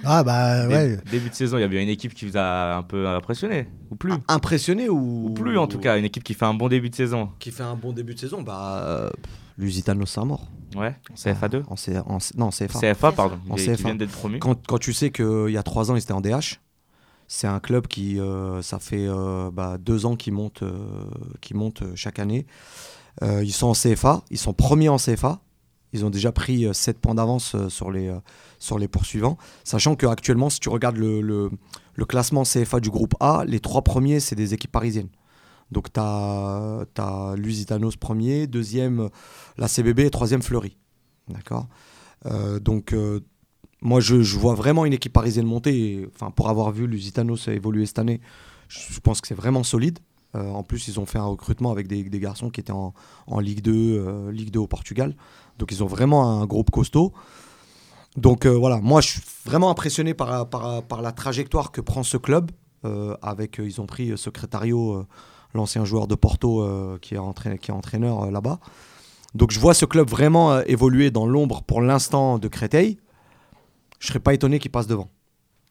[0.04, 0.98] Ah bah Dé- ouais.
[1.12, 3.68] Début de saison, il y a bien une équipe qui vous a un peu impressionné
[3.90, 4.12] Ou plus?
[4.26, 6.94] Impressionné ou, Ou plus en tout cas, une équipe qui fait un bon début de
[6.96, 7.30] saison.
[7.38, 9.10] Qui fait un bon début de saison Bah, euh,
[9.58, 10.48] Lusitano Saint-Maur.
[10.74, 12.80] Ouais, CFA 2 En, C- en C- non, CFA.
[12.80, 13.38] CFA, pardon.
[13.48, 13.90] En CFA.
[13.92, 14.40] Qui d'être promus.
[14.40, 16.58] Quand, quand tu sais qu'il y a trois ans, ils étaient en DH,
[17.28, 20.72] c'est un club qui, euh, ça fait euh, bah, deux ans qu'ils montent, euh,
[21.54, 22.46] euh, chaque année.
[23.22, 25.40] Euh, ils sont en CFA, ils sont premiers en CFA.
[25.92, 28.18] Ils ont déjà pris 7 points d'avance euh, sur, les, euh,
[28.58, 29.36] sur les poursuivants.
[29.62, 31.50] Sachant qu'actuellement, si tu regardes le, le-
[32.06, 35.10] classement CFA du groupe A, les trois premiers, c'est des équipes parisiennes.
[35.70, 39.08] Donc tu as, Lusitanos premier, deuxième euh,
[39.58, 40.76] la CBB et troisième Fleury.
[41.28, 41.68] D'accord?
[42.26, 43.20] Euh, Donc euh,
[43.82, 46.08] moi, je, vois vraiment une équipe parisienne monter.
[46.36, 48.20] pour avoir vu Lusitanos évoluer cette année,
[48.68, 49.98] je pense que c'est vraiment solide.
[50.34, 52.94] Euh, en plus, ils ont fait un recrutement avec des, garçons qui étaient en,
[53.40, 55.14] Ligue 2, euh, Ligue 2 au Portugal.
[55.58, 57.12] Donc, ils ont vraiment un groupe costaud.
[58.16, 60.48] Donc euh, voilà, moi, je suis vraiment impressionné par,
[61.00, 62.50] la trajectoire que prend ce club.
[63.22, 65.06] Avec, ils ont pris Secretario,
[65.54, 66.66] l'ancien joueur de Porto
[67.00, 68.58] qui, est entraîneur, là-bas.
[69.36, 72.98] Donc je vois ce club vraiment évoluer dans l'ombre pour l'instant de Créteil.
[74.00, 75.08] Je serais pas étonné qu'il passe devant.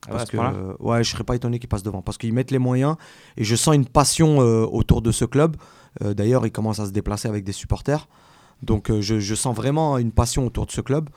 [0.07, 0.37] Ah ouais, Parce ce que,
[0.83, 2.01] ouais, je serais pas étonné qu'ils passent devant.
[2.01, 2.95] Parce qu'ils mettent les moyens
[3.37, 5.57] et je sens une passion euh, autour de ce club.
[6.03, 8.07] Euh, D'ailleurs, ils commencent à se déplacer avec des supporters.
[8.63, 11.09] Donc euh, je, je sens vraiment une passion autour de ce club.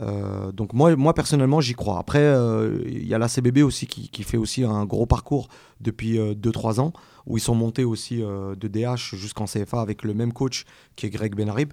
[0.00, 1.98] Euh, donc moi, moi personnellement, j'y crois.
[1.98, 5.48] Après, euh, il y a la CBB aussi qui, qui fait aussi un gros parcours
[5.80, 6.92] depuis 2-3 ans,
[7.26, 10.64] où ils sont montés aussi de DH jusqu'en CFA avec le même coach
[10.96, 11.72] qui est Greg Benarib.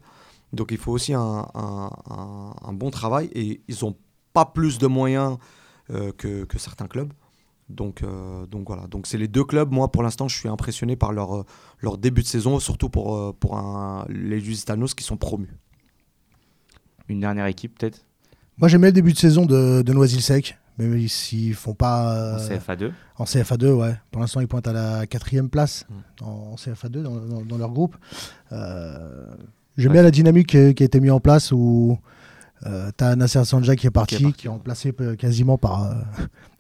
[0.51, 3.95] Donc il faut aussi un, un- un- un bon travail et ils n'ont
[4.33, 5.37] pas plus de moyens
[6.17, 7.12] que, que certains clubs.
[7.69, 9.71] Donc, euh, donc voilà, donc c'est les deux clubs.
[9.71, 11.45] Moi, pour l'instant, je suis impressionné par leur, euh,
[11.82, 15.54] leur début de saison, surtout pour, euh, pour un- les Lusitanos qui sont promus.
[17.08, 18.06] Une dernière équipe peut-être?
[18.58, 22.47] Moi j'aimais le début de saison de, de Noisy-le-Sec, même s'ils font pas euh, en
[22.60, 22.91] CFA 2.
[23.17, 23.95] en CFA2, ouais.
[24.12, 26.23] Pour l'instant ils pointent à la quatrième place Mm.
[26.23, 27.95] en, en CFA2 dans, dans- dans leur groupe.
[28.52, 29.25] Euh,
[29.78, 31.97] J'aime bien la dynamique euh, qui a été mise en place où
[32.65, 35.85] euh, t'as Nasser Sanja qui est parti, Qui qui est remplacé quasiment par.
[35.85, 35.93] euh,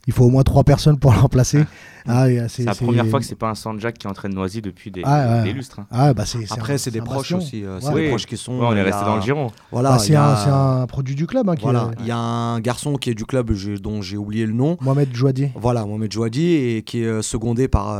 [0.07, 1.65] il faut au moins trois personnes pour le remplacer.
[2.07, 4.61] Ah, et, euh, C'est la première fois que c'est pas un Sanjak qui entraîne Noisy
[4.61, 5.43] depuis des, Ah, ouais.
[5.43, 5.79] des lustres.
[5.81, 5.87] hein.
[5.91, 7.63] Ah, bah c'est, Après, c'est des proches aussi.
[7.63, 8.53] euh, c'est des proches qui sont.
[8.57, 9.51] Ouais, on est resté a- dans le giron.
[9.71, 11.47] Voilà, Bah, c'est, un, produit du club.
[11.49, 14.17] hein, qui Voilà, est- il y a un garçon qui est du club dont j'ai
[14.17, 14.77] oublié le nom.
[14.81, 15.49] Mohamed Jouadi.
[15.55, 17.93] Voilà, Mohamed Jouadi, et qui est secondé par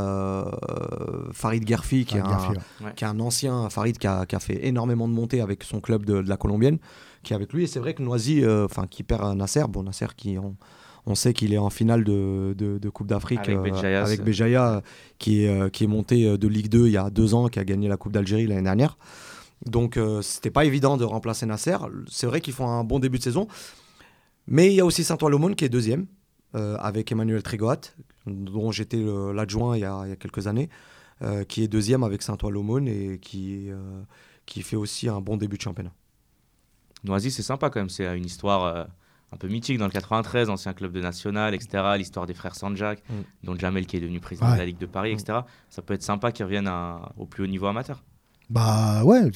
[1.34, 2.60] Farid Gerfi, qui, est Ah, Garfield.
[2.86, 5.64] un, qui est un ancien Farid qui a, qui a fait énormément de montées avec
[5.64, 6.78] son club de, de la Colombienne,
[7.24, 7.64] qui est avec lui.
[7.64, 10.56] Et c'est vrai que Noisy, euh, enfin, qui perd Nasser, bon, Nasser qui, on,
[11.06, 14.18] on sait qu'il est en finale de, de- de Coupe d'Afrique Avec euh, Béjaïa, avec
[14.20, 14.82] c'est- Béjaïa, euh,
[15.18, 17.60] qui, est, euh, qui est monté de Ligue 2 il y a deux ans, qui
[17.60, 18.98] a gagné la Coupe d'Algérie l'année dernière.
[19.66, 21.76] Donc c'était pas évident de remplacer Nasser.
[22.08, 23.48] C'est vrai qu'ils font un bon début de saison.
[24.48, 26.06] Mais il y a aussi Saint-Ouen-l'Aumône qui est deuxième,
[26.54, 27.82] avec Emmanuel Trégoat,
[28.26, 29.04] dont j'étais
[29.34, 30.70] l'adjoint il, y a- il y a quelques années,
[31.50, 33.68] qui est deuxième avec Saint-Ouen-l'Aumône et qui,
[34.46, 35.92] qui fait aussi un bon début de championnat.
[37.04, 37.90] Noisy, c'est sympa quand même.
[37.90, 38.84] C'est une histoire euh,
[39.32, 41.84] un peu mythique dans le 93, ancien club de national, etc.
[41.98, 43.14] L'histoire des frères Sanjak, Mm.
[43.46, 44.54] dont Jamel qui est devenu président Ouais.
[44.56, 45.40] de la Ligue de Paris, etc.
[45.70, 48.04] Ça peut être sympa qu'ils reviennent à- au plus haut niveau amateur.
[48.50, 49.30] Bah ouais,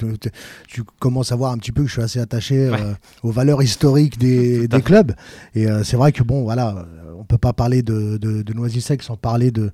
[0.66, 3.62] tu, commences à voir un petit peu que je suis assez attaché euh, aux valeurs
[3.62, 5.12] historiques des, des clubs.
[5.54, 8.52] Et euh, c'est vrai que bon, voilà, euh, on peut pas parler de, de, de
[8.52, 9.70] Noisy-Sec sans parler de,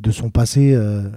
[0.00, 1.08] de son passé euh,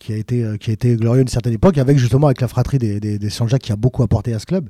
[0.00, 2.40] qui, a été, euh, qui a été glorieux à une certaine époque, avec justement avec
[2.40, 4.68] la fratrie des, des, des Sanja qui a beaucoup apporté à ce club.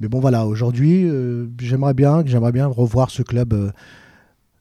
[0.00, 3.70] Mais bon voilà, aujourd'hui, euh, j'aimerais bien, j'aimerais bien revoir ce club euh,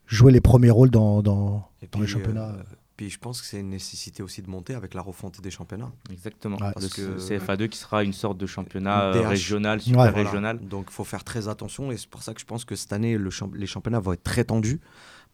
[0.08, 2.50] jouer les premiers rôles dans, dans, Et dans les championnats.
[2.50, 2.64] euh,
[2.96, 5.92] puis je pense que c'est une nécessité aussi de monter avec la refonte des championnats.
[6.12, 6.58] Exactement.
[6.58, 6.70] Ouais.
[6.70, 9.28] Le Parce que- CFA2 qui sera une sorte de championnat euh, DH.
[9.28, 10.10] régional, super Ouais.
[10.12, 10.28] Voilà.
[10.30, 10.60] régional.
[10.68, 12.92] Donc il faut faire très attention et c'est pour ça que je pense que cette
[12.94, 14.80] année, le champ- les championnats vont être très tendus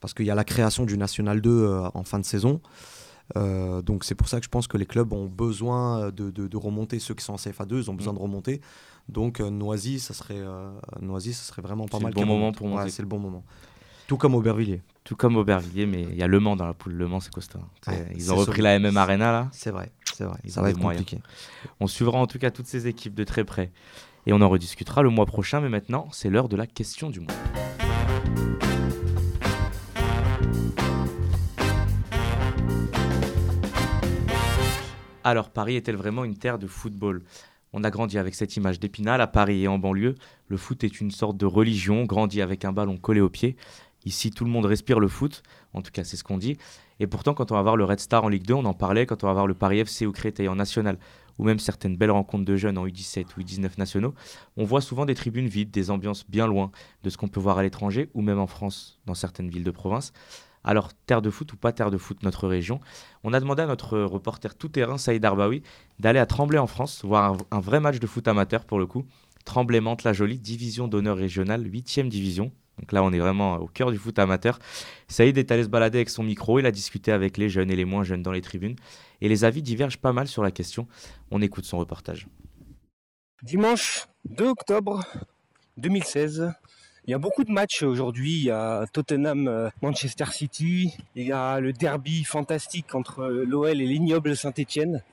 [0.01, 2.59] parce qu'il y a la création du National 2 euh, en fin de saison.
[3.37, 6.57] Euh, donc c'est pour ça que je pense que les clubs ont besoin de, de,
[6.57, 6.99] remonter.
[6.99, 8.17] Ceux qui sont en CFA2, ils ont besoin mm.
[8.17, 8.61] de remonter.
[9.09, 10.41] Donc Noisy, ça serait,
[11.01, 12.13] Noisy, ça serait vraiment pas mal.
[12.13, 12.89] C'est le bon moment pour monter.
[12.89, 13.43] c'est le bon moment.
[14.07, 14.81] Tout comme Aubervilliers.
[15.03, 16.93] Tout comme Aubervilliers, mais il y a Le Mans dans la poule.
[16.93, 17.59] Le Mans, c'est costaud.
[18.15, 19.49] ils ont repris la MM Arena là.
[19.51, 20.39] C'est vrai, c'est vrai.
[20.47, 21.19] ça va être compliqué.
[21.79, 23.71] On suivra en tout cas toutes ces équipes de très près.
[24.25, 27.19] Et on en rediscutera le mois prochain, mais maintenant, c'est l'heure de la question du
[27.19, 27.33] mois.
[35.25, 37.23] Alors, Paris est-elle vraiment une terre de football?
[37.73, 40.15] On a grandi avec cette image d'Épinal à Paris et en banlieue.
[40.47, 43.57] Le foot est une sorte de religion, grandi avec un ballon collé au pied.
[44.05, 45.41] Ici, tout le monde respire le foot,
[45.73, 46.57] en tout cas c'est ce qu'on dit.
[46.99, 49.05] Et pourtant, quand on va voir le Red Star en Ligue 2, on en parlait,
[49.05, 50.99] quand on va voir le Paris FC ou Créteil en National,
[51.39, 54.13] ou même certaines belles rencontres de jeunes en U17 ou U19 nationaux,
[54.55, 56.69] on voit souvent des tribunes vides, des ambiances bien loin
[57.03, 59.71] de ce qu'on peut voir à l'étranger, ou même en France, dans certaines villes de
[59.71, 60.13] province.
[60.63, 62.79] Alors, terre de foot ou pas terre de foot, notre région
[63.23, 65.61] On a demandé à notre reporter tout-terrain, Saïd Arbaoui,
[65.99, 69.05] d'aller à Tremblay en France, voir un, vrai match de foot amateur pour le coup.
[69.45, 72.51] Tremblay Mantes la Jolie, division d'honneur régionale, 8 division.
[72.79, 74.57] Donc là, on est vraiment au cœur du foot amateur.
[75.07, 77.75] Saïd est allé se balader avec son micro, il a discuté avec les jeunes et
[77.75, 78.75] les moins jeunes dans les tribunes.
[79.21, 80.87] Et les avis divergent pas mal sur la question.
[81.29, 82.27] On écoute son reportage.
[83.43, 85.03] Dimanche 2 octobre
[85.77, 86.51] 2016,
[87.05, 88.31] il y a beaucoup de matchs aujourd'hui.
[88.31, 90.95] Il y a Tottenham, euh, Manchester City.
[91.15, 95.03] Il y a le derby fantastique entre euh, l'OL et l'ignoble Saint-Etienne.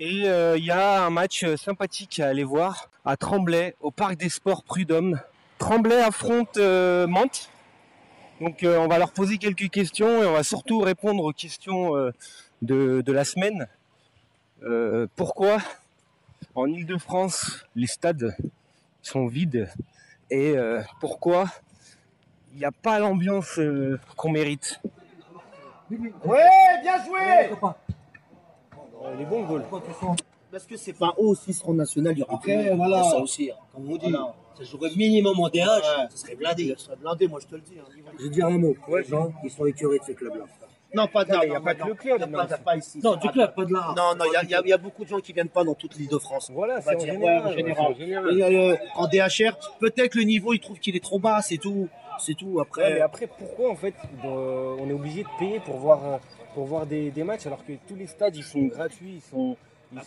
[0.00, 4.16] Et euh, il y a un match sympathique à aller voir à Tremblay, au Parc
[4.16, 5.20] des Sports Prud'homme.
[5.58, 7.50] Tremblay affronte Mantes.
[8.40, 11.92] Donc on va leur poser quelques questions et on va surtout répondre aux questions
[12.62, 13.68] de, de, la semaine.
[15.14, 15.58] pourquoi
[16.56, 18.36] en Ile-de-France les stades
[19.02, 19.70] sont vides
[20.32, 21.44] et euh, pourquoi
[22.52, 24.80] il n'y a pas l'ambiance euh, qu'on mérite?
[25.90, 27.20] Ouais, bien joué
[29.04, 29.62] Elle est bon goal.
[30.50, 33.02] Parce que c'est pas haut aussi sur national, il y aura Après, voilà.
[33.04, 33.50] ça aussi.
[33.50, 33.56] Hein.
[33.74, 34.12] Comme on dit,
[34.56, 36.74] ça jouerait minimum en DH, ça serait blindé.
[36.78, 37.78] Ça serait blindé, moi je te le dis.
[37.78, 37.84] Hein.
[38.18, 38.74] Je vais dire un mot.
[38.88, 40.44] Ouais, les gens, ils sont écurés de ces clubs-là.
[40.94, 41.40] Non, pas de là.
[41.44, 42.20] Il n'y a pas que le club.
[42.30, 43.00] Non, pas, ici.
[43.02, 43.94] Non, du club, pas de là.
[43.96, 46.18] Non, non, il y, a beaucoup de gens qui viennent pas dans toute l'île de
[46.18, 46.50] France.
[46.52, 47.96] Voilà, c'est en général.
[47.98, 51.88] Euh, en DHR, peut-être le niveau, ils trouvent qu'il est trop bas, c'est tout.
[52.18, 52.60] C'est tout.
[52.60, 52.94] Après.
[52.94, 56.18] mais après, pourquoi en fait, on est obligé de payer pour voir, euh,
[56.54, 59.56] pour voir des, des matchs alors que tous les stades, ils sont gratuits, ils sont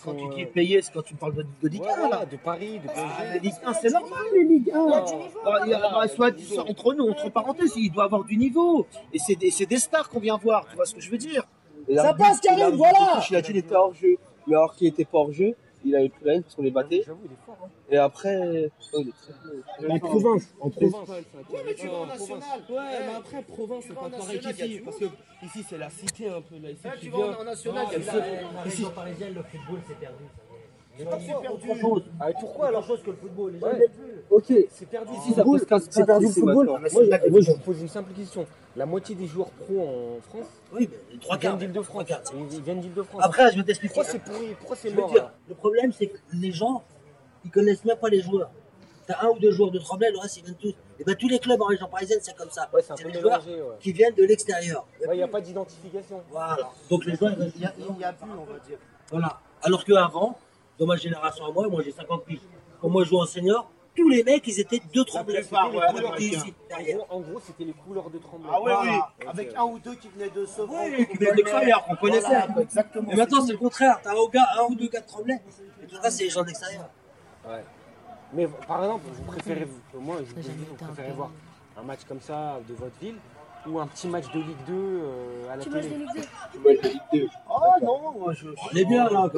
[0.03, 2.25] quand tu dis euh, payer, c'est quand tu parles de, de Ligue 1, là.
[2.25, 5.05] De Paris, de ah, Ligue 1, c'est normal, les Ligue 1.
[5.65, 6.33] Il y a soit,
[6.67, 8.87] entre nous, entre parenthèses, il doit avoir du niveau.
[9.13, 11.43] Et c'est des, des, stars qu'on vient voir, tu vois ce que je veux dire.
[11.93, 14.17] Ça passe, Karim, voilà Il a dit qu'il était hors jeu.
[14.47, 17.03] Mais alors qu'il était pas hors jeu, il avait plus rien parce qu'on les battait.
[17.05, 17.57] J'avoue, il est fort.
[17.63, 17.69] Hein.
[17.89, 21.09] Et après, oh, il est très En province, en province.
[21.09, 22.59] Ouais, mais tu vas en national.
[22.69, 24.81] Ouais, mais après, province, c'est pas pareil qu'ici.
[24.83, 25.05] Parce que
[25.43, 26.57] ici, c'est la cité un peu.
[26.57, 30.23] Là, ici, tu vas en national, a Ici, parisienne, le football, c'est perdu.
[30.97, 32.01] C'est perdu.
[32.19, 34.23] Ah, pourquoi alors chose que le football Les gens plus.
[34.29, 35.13] Ok, c'est perdu.
[35.17, 36.67] Ici, ça pose C'est perdu le football.
[36.67, 38.45] Moi, je vous pose une simple question.
[38.75, 42.03] La moitié des joueurs pro en France oui, mais trois viennent d'Île-de-France.
[42.51, 43.21] Ils viennent d'Île-de-France.
[43.23, 43.93] Après, je vais t'expliquer.
[43.93, 45.13] Pourquoi c'est pourri Pourquoi c'est mort
[45.47, 46.83] Le problème, c'est que les gens,
[47.45, 48.49] ils connaissent même pas les joueurs.
[49.07, 50.73] T'as un ou deux joueurs de Tremblay, le reste ils viennent tous.
[50.99, 52.67] Et ben tous les clubs en région parisienne, c'est comme ça.
[52.73, 53.43] Ouais, c'est des joueurs
[53.79, 54.87] qui viennent de l'extérieur.
[54.99, 56.23] Il n'y a pas d'identification.
[56.31, 56.69] Voilà.
[56.89, 58.79] Donc les joueurs, il y, a, il y a plus, on va dire.
[59.11, 59.39] Voilà.
[59.61, 60.37] Alors qu'avant,
[60.79, 62.39] dans ma génération à moi, moi j'ai 50 piges.
[62.81, 65.41] Quand moi je jouais en senior, tous les mecs, ils étaient deux Tremblay.
[67.09, 68.49] En gros, c'était les couleurs de Tremblay.
[68.51, 69.27] Ah oui, oui.
[69.27, 72.43] Avec un ou deux qui venaient de ce Oui, qui venaient de l'extérieur, qu'on connaissait.
[72.59, 73.11] exactement.
[73.11, 73.99] Et maintenant, c'est le contraire.
[74.03, 75.41] T'as un, gars, un ou deux gars de Tremblay.
[75.81, 76.89] Et tout le reste, c'est les gens de l'extérieur.
[77.47, 77.63] Ouais.
[78.33, 81.31] Mais par exemple, vous préférez, moi, je vous préférez voir
[81.77, 83.15] un match comme ça de votre ville
[83.67, 85.81] ou un petit match de Ligue 2 euh, à la télé
[86.51, 88.47] Tu match de Ligue 2 Oh non, moi je.
[88.73, 89.29] l'ai bien là.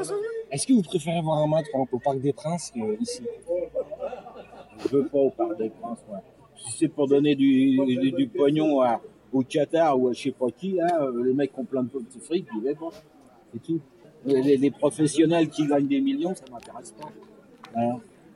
[0.51, 3.23] Est-ce que vous préférez voir un match par exemple, au Parc des Princes qu'ici
[4.79, 6.19] Je veux pas au Parc des Princes, ouais.
[6.55, 7.77] Si c'est pour donner du,
[8.17, 8.99] du, pognon à,
[9.31, 11.83] au Qatar ou à je sais pas qui, là, euh, les mecs qui ont plein
[11.83, 12.89] de petits fric, ils vont.
[13.53, 13.79] C'est tout.
[14.25, 17.09] Les, les, professionnels qui gagnent des millions, ça m'intéresse pas.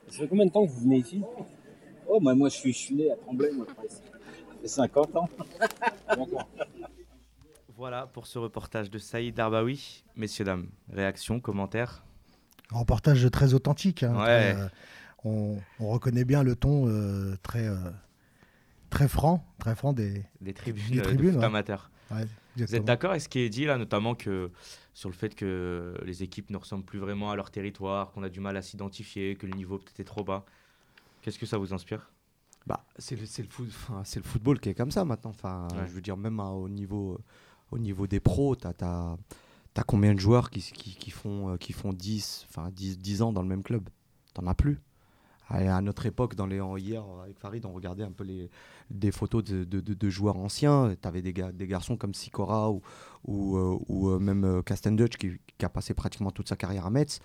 [0.08, 1.22] Ça fait combien de temps que vous venez ici?
[2.08, 4.11] Oh, bah, moi je suis, je suis né à Tremblay, moi presque.
[4.68, 5.28] 50 ans.
[7.76, 10.04] voilà pour ce reportage de Saïd Darbaoui.
[10.16, 12.04] Messieurs, dames, réaction, commentaires
[12.70, 14.02] Un reportage très authentique.
[14.02, 14.68] Hein, euh,
[15.24, 17.76] on, reconnaît bien le ton euh, très, euh,
[18.90, 21.90] très franc, très franc des, des tribunes, des tribunes amateurs.
[22.56, 24.50] Vous êtes d'accord avec ce qui est dit là, notamment que
[24.92, 28.28] sur le fait que les équipes ne ressemblent plus vraiment à leur territoire, qu'on a
[28.28, 30.44] du mal à s'identifier, que le niveau peut-être est trop bas?
[31.22, 32.11] Qu'est-ce que ça vous inspire?
[32.66, 33.68] Bah, c'est le, le, foot,
[34.16, 35.30] le, football qui est comme ça maintenant.
[35.30, 37.18] Enfin, Je veux dire, même au niveau,
[37.70, 39.16] au niveau des pros, tu as,
[39.86, 43.32] combien de joueurs qui, qui, qui font, euh, qui font 10, enfin 10, 10 ans
[43.32, 43.88] dans le même club?
[44.34, 44.80] T'en as plus.
[45.48, 48.48] À, notre époque, dans les, hier, avec Farid, on regardait un peu les,
[48.90, 50.94] des photos de, de, de, joueurs anciens.
[51.00, 52.80] Tu avais des, des garçons comme Sikora ou,
[53.24, 56.86] ou, euh, ou euh, même Casten Dutch qui, qui, a passé pratiquement toute sa carrière
[56.86, 57.20] à Metz.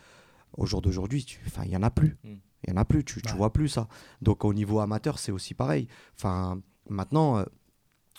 [0.53, 1.25] Au jour d'aujourd'hui,
[1.63, 2.17] il n'y en a plus.
[2.23, 2.35] Mm.
[2.63, 3.87] Il n'y en a plus, tu ne vois plus ça.
[4.21, 5.87] Donc au niveau amateur, c'est aussi pareil.
[6.15, 7.43] Enfin, maintenant,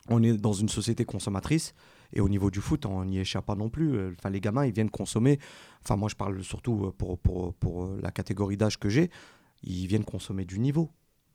[0.09, 1.75] on est dans une société consommatrice.
[2.13, 3.97] Et au niveau du foot, on n'y échappe pas non plus.
[3.97, 5.39] Euh, enfin, les gamins, ils viennent consommer.
[5.83, 9.11] Enfin, moi, je parle surtout euh, pour, pour, pour euh, la catégorie d'âge que j'ai.
[9.63, 10.91] Ils viennent consommer du niveau.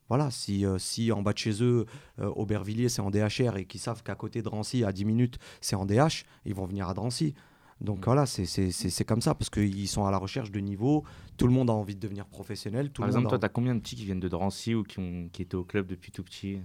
[0.09, 1.85] Voilà, si, si en bas de chez eux,
[2.19, 5.77] Aubervilliers, c'est en DHR et qu'ils savent qu'à côté de Drancy, à 10 minutes, c'est
[5.77, 7.33] en DH, ils vont venir à Drancy.
[7.83, 8.05] Donc mm.
[8.05, 11.03] voilà, c'est comme ça parce qu'ils sont à la recherche de niveau.
[11.37, 12.89] Tout le monde a envie de devenir professionnel.
[12.91, 13.39] Tout Par le exemple, toi, a...
[13.39, 15.65] tu as combien de petits qui viennent de Drancy ou qui, ont, qui étaient au
[15.65, 16.59] club depuis tout petit?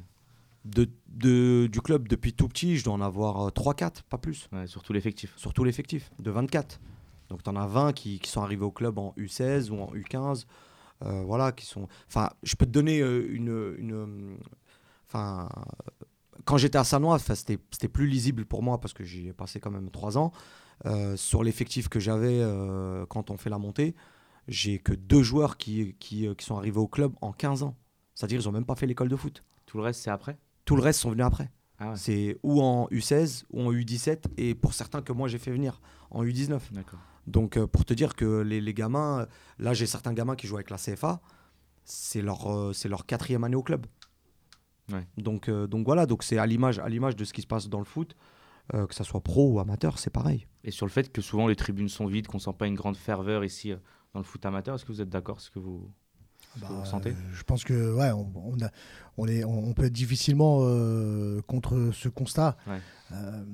[0.64, 4.48] De, de, du club depuis tout petit, je dois en avoir 3-4, euh, pas plus.
[4.52, 5.32] Ouais, sur tout l'effectif.
[5.36, 6.80] Sur tout l'effectif, de 24.
[7.30, 9.92] Donc tu en as 20 qui, qui, sont arrivés au club en U16 ou en
[9.94, 10.46] U15.
[11.04, 11.88] Euh, voilà, qui sont.
[12.08, 13.76] Enfin, je peux te donner euh, une.
[13.78, 14.36] une
[15.06, 15.48] enfin,
[16.44, 19.70] quand j'étais à Sanois, c'était plus lisible pour moi parce que j'y ai passé quand
[19.70, 20.32] même 3 ans.
[21.16, 22.42] Sur l'effectif que j'avais
[23.08, 23.94] quand on fait la montée,
[24.46, 27.76] j'ai que deux joueurs qui, qui, qui, sont arrivés au club en 15 ans.
[28.14, 29.44] C'est-à-dire ils n'ont même pas fait l'école de foot.
[29.66, 30.38] Tout le reste, c'est après?
[30.64, 31.50] Tout le reste sont venus après.
[31.80, 35.52] Ah c'est ou en U16 ou en U17 et pour certains que moi j'ai fait
[35.52, 36.58] venir en U19.
[37.28, 39.26] Donc euh, pour te dire que les, les gamins,
[39.58, 41.20] là j'ai certains gamins qui jouent avec la CFA,
[41.84, 43.86] c'est leur, euh, c'est leur quatrième année au club.
[45.18, 47.68] Donc, euh, donc voilà, donc c'est à l'image, à l'image de ce qui se passe
[47.68, 48.16] dans le foot,
[48.72, 50.46] que ça soit pro ou amateur, c'est pareil.
[50.64, 52.96] Et sur le fait que souvent les tribunes sont vides, qu'on sent pas une grande
[52.96, 53.72] ferveur ici
[54.12, 55.90] dans le foot amateur, est-ce que vous êtes d'accord ce que vous
[56.56, 56.68] bah,
[57.32, 58.32] je pense que ouais, on,
[59.16, 62.56] on, est, on, peut être difficilement euh, contre ce constat.
[63.12, 63.44] Euh,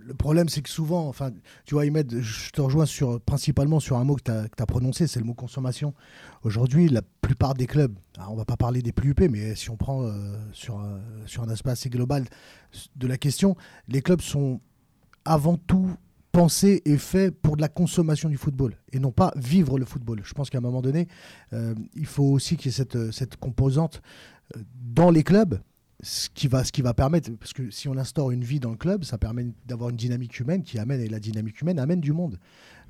[0.00, 1.30] le problème, c'est que souvent, enfin,
[1.64, 5.06] tu vois, Ahmed, je te rejoins sur, principalement sur un mot que tu as, prononcé,
[5.06, 5.94] c'est le mot consommation.
[6.42, 7.94] Aujourd'hui, la plupart des clubs,
[8.28, 10.82] on va pas parler des plus UP, mais si on prend euh, sur,
[11.26, 12.24] sur un aspect assez global
[12.96, 13.56] de la question,
[13.88, 14.60] les clubs sont
[15.24, 15.96] avant tout
[16.34, 20.20] pensé et fait pour de la consommation du football et non pas vivre le football.
[20.24, 21.06] Je pense qu'à un moment donné,
[21.52, 24.02] euh, il faut aussi qu'il y ait cette, euh, composante
[24.56, 25.60] euh, dans les clubs,
[26.02, 29.16] ce qui, va, permettre, parce que si on instaure une vie dans le club, ça
[29.16, 32.40] permet d'avoir une dynamique humaine qui amène, et la dynamique humaine amène du monde.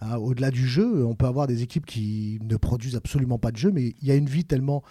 [0.00, 3.58] Hein, au-delà du jeu, on peut avoir des équipes qui ne produisent absolument pas de
[3.58, 4.82] jeu, mais il y a une vie tellement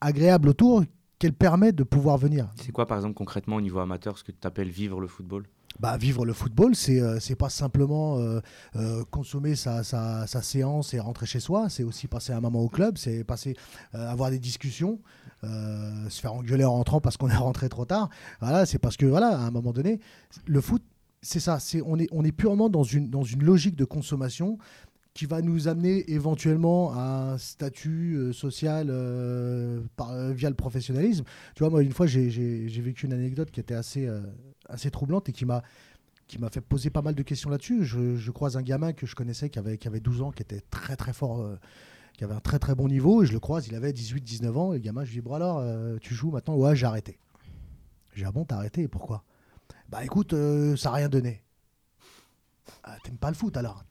[0.00, 0.82] agréable autour
[1.20, 2.48] qu'elle permet de pouvoir venir.
[2.56, 5.46] C'est quoi, par exemple, concrètement au niveau amateur, ce que tu appelles vivre le football?
[5.80, 8.40] Bah, vivre le football, c'est euh, pas simplement euh,
[8.76, 12.60] euh, consommer sa, sa, sa, séance et rentrer chez soi, c'est aussi passer un moment
[12.60, 13.56] au club, c'est passer
[13.92, 15.00] avoir des discussions,
[15.42, 18.08] se faire engueuler en rentrant parce qu'on est rentré trop tard.
[18.40, 20.00] Voilà, c'est parce que voilà, à un moment donné,
[20.46, 20.82] le foot,
[21.22, 24.58] c'est ça, c'est on est on est purement dans une dans une logique de consommation
[25.14, 28.88] qui va nous amener éventuellement à un statut social
[29.96, 31.24] par, via le professionnalisme.
[31.54, 32.28] Tu vois, moi, une fois, j'ai
[32.82, 34.08] vécu une anecdote qui était assez,
[34.68, 35.62] assez troublante et qui m'a
[36.26, 37.84] qui m'a fait poser pas mal de questions là-dessus.
[37.84, 40.62] Je, croise un gamin que je connaissais qui avait, qui avait 12 ans, qui était
[40.70, 41.58] très très fort, euh,
[42.14, 44.72] qui avait un très très bon niveau, et je le croise, il avait 18-19 ans,
[44.72, 46.56] et le gamin, je lui dis, bon alors, euh, tu joues maintenant?
[46.56, 47.18] Ouais, j'ai arrêté.
[48.14, 49.24] J'ai dit, ah bon, t'as arrêté, pourquoi
[49.88, 51.42] Bah écoute, euh, ça n'a rien donné.
[52.82, 53.84] Ah, t'aimes pas le foot alors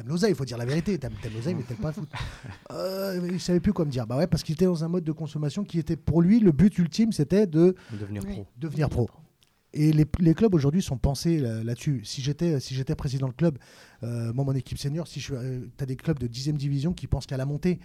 [0.00, 0.98] T'aimes l'oseille, il faut dire la vérité.
[0.98, 2.08] T'aimes l'oseille, mais t'aimes pas le foot.
[2.70, 4.06] euh, il savait plus quoi me dire.
[4.06, 6.52] Bah ouais, parce qu'il était dans un mode de consommation qui était pour lui, le
[6.52, 8.46] but ultime, c'était de devenir pro.
[8.56, 9.10] Devenir pro.
[9.74, 12.00] Et les, les clubs aujourd'hui sont pensés là-dessus.
[12.04, 13.58] Si j'étais si j'étais président de club,
[14.02, 17.06] euh, moi mon équipe senior, si euh, tu as des clubs de 10e division qui
[17.06, 17.78] pensent qu'à la montée,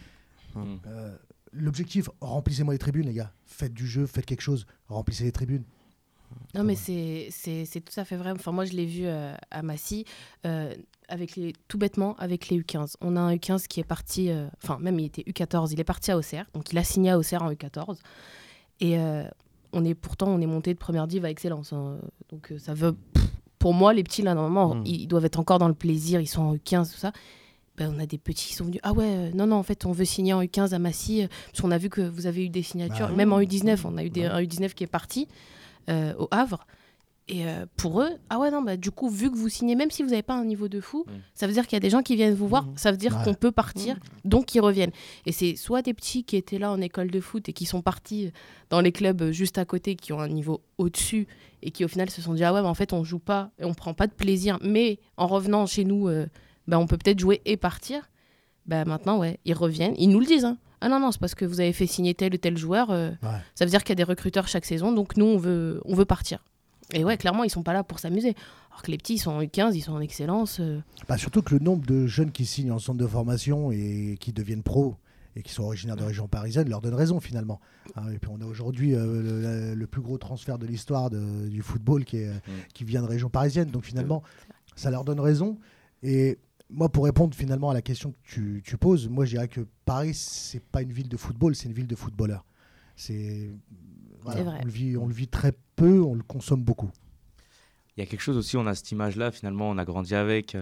[0.56, 0.80] hum.
[0.88, 1.14] euh,
[1.52, 3.34] l'objectif, remplissez-moi les tribunes les gars.
[3.46, 5.66] Faites du jeu, faites quelque chose, remplissez les tribunes.
[6.54, 7.30] Non mais c'est
[7.82, 8.32] tout à fait vrai.
[8.32, 10.06] Enfin moi je l'ai vu à Massy
[11.08, 12.96] avec les tout bêtement avec les U15.
[13.02, 14.32] On a un U15 qui est parti
[14.64, 16.46] enfin même il était U14, il est parti à Auxerre.
[16.54, 17.98] Donc il a signé à Auxerre en U14
[18.82, 18.98] et
[19.76, 21.74] on est pourtant on est monté de première div à excellence.
[21.74, 21.98] Hein.
[22.32, 22.96] Donc euh, ça veut
[23.60, 24.84] pour moi les petits là normalement hmm.
[24.86, 27.12] ils doivent être encore dans le plaisir, ils sont en U15 tout ça.
[27.78, 28.80] Ben, on a des petits qui sont venus.
[28.84, 31.28] Ah ouais, euh, non, non, en fait, on veut signer en U15 à Massy, euh,
[31.48, 33.10] parce qu'on a vu que vous avez eu des signatures.
[33.10, 35.28] Bah Même en U19, on a eu des, un U19 qui est parti
[35.90, 36.66] au Havre.
[37.28, 39.90] Et euh, pour eux, ah ouais, non, bah, du coup, vu que vous signez, même
[39.90, 41.12] si vous n'avez pas un niveau de fou, mm.
[41.34, 42.74] ça veut dire qu'il y a des gens qui viennent vous voir, mm.
[42.78, 44.00] ça veut dire qu'on peut partir, mm.
[44.26, 44.92] donc ils reviennent.
[45.26, 47.82] Et c'est soit des petits qui étaient là en école de foot et qui sont
[47.82, 48.32] partis
[48.70, 51.28] dans les clubs juste à côté, qui ont un niveau au-dessus,
[51.64, 53.50] et qui au final se sont dit, ah ouais, mais en fait, on joue pas
[53.58, 56.28] et on prend pas de plaisir, mais en revenant chez nous, euh,
[56.68, 58.08] bah, on peut peut-être jouer et partir.
[58.68, 60.46] Bah, maintenant, ouais, ils reviennent, ils nous le disent.
[60.46, 60.58] Hein.
[60.82, 62.92] Ah non, non, c'est parce que vous avez fait signer tel ou tel joueur.
[62.92, 63.10] Euh,
[63.56, 65.96] ça veut dire qu'il y a des recruteurs chaque saison, donc nous, on veut, on
[65.96, 66.44] veut partir.
[66.94, 68.36] Et ouais, clairement, ils sont pas là pour s'amuser.
[68.70, 70.60] Alors que les petits, ils sont en U15, ils sont en excellence.
[70.60, 70.80] euh.
[71.08, 74.34] Bah, surtout que le nombre de jeunes qui signent en centre de formation et qui
[74.34, 74.96] deviennent pros
[75.38, 77.60] et qui sont originaires de région parisienne leur donne raison finalement.
[77.96, 82.06] Hein, et puis on a aujourd'hui euh, le, plus gros transfert de l'histoire du football
[82.06, 82.40] qui, est, Mm.
[82.74, 83.70] qui vient de région parisienne.
[83.70, 84.24] Donc finalement,
[84.76, 85.58] ça leur donne raison.
[86.04, 86.38] Et
[86.70, 89.62] moi, pour répondre finalement à la question que tu, tu poses, moi je dirais que
[89.86, 92.46] Paris, c'est pas une ville de football, c'est une ville de footballeurs.
[92.96, 93.50] C'est
[94.22, 94.42] voilà.
[94.62, 96.90] On, le vit, on le vit très peu, on le consomme beaucoup.
[97.98, 100.58] Il y a quelque chose aussi, on a cette image-là, finalement, on a grandi avec.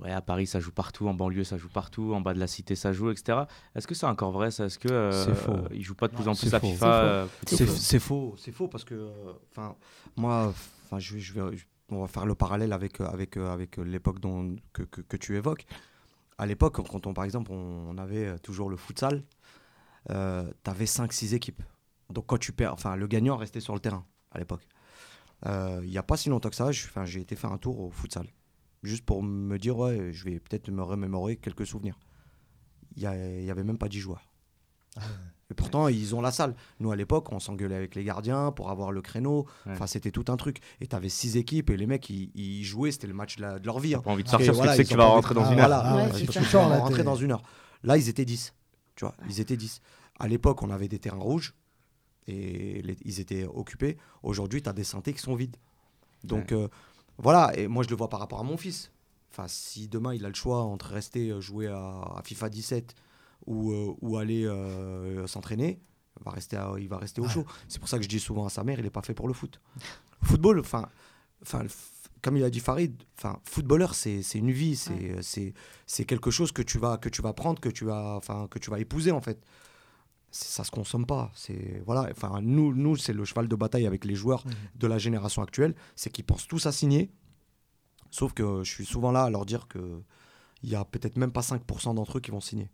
[0.00, 2.46] Ouais, à Paris, ça joue partout, en banlieue, ça joue partout, en bas de la
[2.46, 3.36] cité, ça joue, etc.
[3.74, 4.66] Est-ce que c'est encore vrai ça?
[4.66, 5.54] Est-ce que euh, C'est faux.
[5.56, 6.68] euh, ils jouent pas de plus Non, en plus à faux.
[6.70, 7.72] FIFA C'est faux.
[7.72, 9.74] euh, C'est faux, c'est faux parce que, euh, enfin,
[10.16, 10.54] moi,
[10.84, 14.20] enfin, je, je vais, je- on va faire le parallèle avec euh, avec avec l'époque
[14.20, 15.66] dont que, que, que tu évoques.
[16.36, 19.24] À l'époque, quand on, par exemple, on, on avait toujours le futsal,
[20.10, 21.62] euh, tu avais 5-6 équipes.
[22.10, 24.66] Donc quand tu perds, enfin, le gagnant restait sur le terrain à l'époque.
[25.46, 27.90] Euh, Il n'y a pas si longtemps que ça, j'ai été faire un tour au
[27.90, 28.26] futsal,
[28.82, 31.98] juste pour me dire, ouais, je vais peut-être me remémorer quelques souvenirs.
[32.96, 34.24] Il n'y avait même pas 10 joueurs.
[35.50, 36.54] Et pourtant, ils ont la salle.
[36.80, 39.46] Nous, à l'époque, on s'engueulait avec les gardiens pour avoir le créneau.
[39.64, 39.72] Ouais.
[39.72, 40.58] Enfin, c'était tout un truc.
[40.80, 43.42] Et tu avais six équipes et les mecs, ils, ils jouaient, c'était le match de,
[43.42, 43.94] la- de leur vie.
[43.94, 44.00] hein.
[44.00, 45.14] Pas envie de sortir parce que voilà, tu sais ils que tu ont vas pas
[45.14, 45.68] rentrer dans Ah, une heure.
[45.68, 45.96] voilà.
[45.96, 47.42] Ouais, parce que tu vas là, rentrer dans une heure.
[47.84, 48.52] Là, ils étaient 10.
[48.96, 49.80] Tu vois, ils étaient 10.
[50.18, 51.54] À l'époque, on avait des terrains rouges
[52.28, 53.96] et les- ils étaient occupés.
[54.22, 55.56] Aujourd'hui, tu as des synthés qui sont vides.
[56.24, 56.68] Donc, euh,
[57.18, 57.52] voilà.
[57.56, 58.90] Et moi, je le vois par rapport à mon fils.
[59.30, 61.78] Enfin, si demain, il a le choix entre rester euh, jouer à,
[62.16, 62.94] à FIFA 17
[63.46, 65.80] ou, euh, ou aller euh, s'entraîner,
[66.18, 67.30] il va rester, à- il va rester au Ouais.
[67.30, 67.44] chaud.
[67.68, 69.28] C'est pour ça que je dis souvent à sa mère, il n'est pas fait pour
[69.28, 69.60] le foot.
[70.22, 70.88] Football, enfin,
[71.42, 71.64] enfin,
[72.20, 74.74] comme il a dit Farid, enfin, footballeur, c'est une vie,
[75.86, 78.58] c'est quelque chose que tu vas que tu vas prendre, que tu vas, enfin, que
[78.58, 79.38] tu vas épouser en fait.
[80.30, 81.30] Ça se consomme pas.
[81.34, 82.08] C'est voilà.
[82.10, 84.52] Enfin, nous, nous, c'est le cheval de bataille avec les joueurs Mhm.
[84.76, 87.10] de la génération actuelle, c'est qu'ils pensent tous à signer.
[88.10, 90.02] Sauf que je suis souvent là à leur dire que
[90.62, 92.68] il y a peut-être même pas 5% d'entre eux qui vont signer.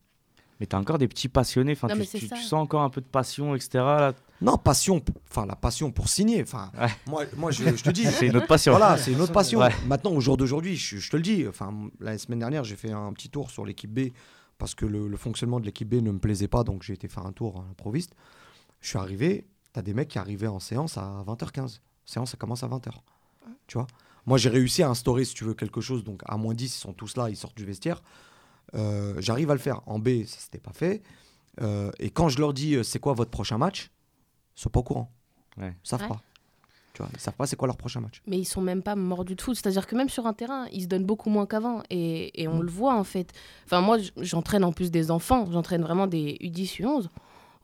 [0.61, 3.01] Mais t'as encore des petits passionnés, enfin, Non, tu, tu- tu sens encore un peu
[3.01, 3.71] de passion, etc.
[3.75, 4.13] là.
[4.41, 6.43] Non, passion, enfin la passion pour signer.
[6.43, 6.89] Enfin, Ouais.
[7.07, 8.73] moi, moi, je, je te dis, C'est une autre passion.
[8.73, 9.59] Voilà, c'est une autre passion.
[9.61, 9.73] Ouais.
[9.87, 12.93] Maintenant, au jour d'aujourd'hui, je, je te le dis, enfin, la semaine dernière, j'ai fait
[12.93, 14.11] un petit tour sur l'équipe B
[14.65, 17.07] parce que le, le fonctionnement de l'équipe B ne me plaisait pas, donc j'ai été
[17.07, 18.15] faire un tour à l'improviste.
[18.81, 21.81] Je suis arrivé, tu as des mecs qui arrivaient en séance à 20h15.
[22.07, 22.89] Séance, ça commence à 20h.
[23.67, 23.87] Tu vois?
[24.25, 26.03] Moi, j'ai réussi à instaurer, si tu veux, quelque chose.
[26.03, 28.03] Donc, à moins 10, ils sont tous là, ils sortent du vestiaire.
[28.75, 29.83] Euh, J'arrive à le faire.
[29.85, 31.03] En B, ça s'était pas fait.
[31.61, 33.91] Euh, et quand je leur dis, euh, c'est quoi votre prochain match
[34.57, 35.13] Ils sont pas au courant.
[35.59, 35.77] Ouais.
[35.85, 36.09] Ils savent Ouais.
[36.09, 36.23] pas.
[36.95, 38.23] Tu vois, ils savent pas c'est quoi leur prochain match.
[38.27, 39.57] Mais ils sont même pas mordus de foot.
[39.57, 41.83] C'est-à-dire que même sur un terrain, ils se donnent beaucoup moins qu'avant.
[41.91, 43.33] Et, et on le voit, en fait.
[43.67, 45.47] Enfin, moi, j'entraîne en plus des enfants.
[45.51, 47.09] J'entraîne vraiment des U10, U11.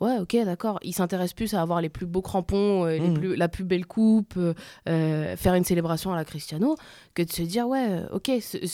[0.00, 0.78] Ouais, ok, d'accord.
[0.82, 3.84] Ils s'intéressent plus à avoir les plus beaux crampons, euh, les plus, la plus belle
[3.86, 4.54] coupe, euh,
[4.88, 6.76] euh, faire une célébration à la Cristiano,
[7.14, 8.30] que de se dire, ouais, ok,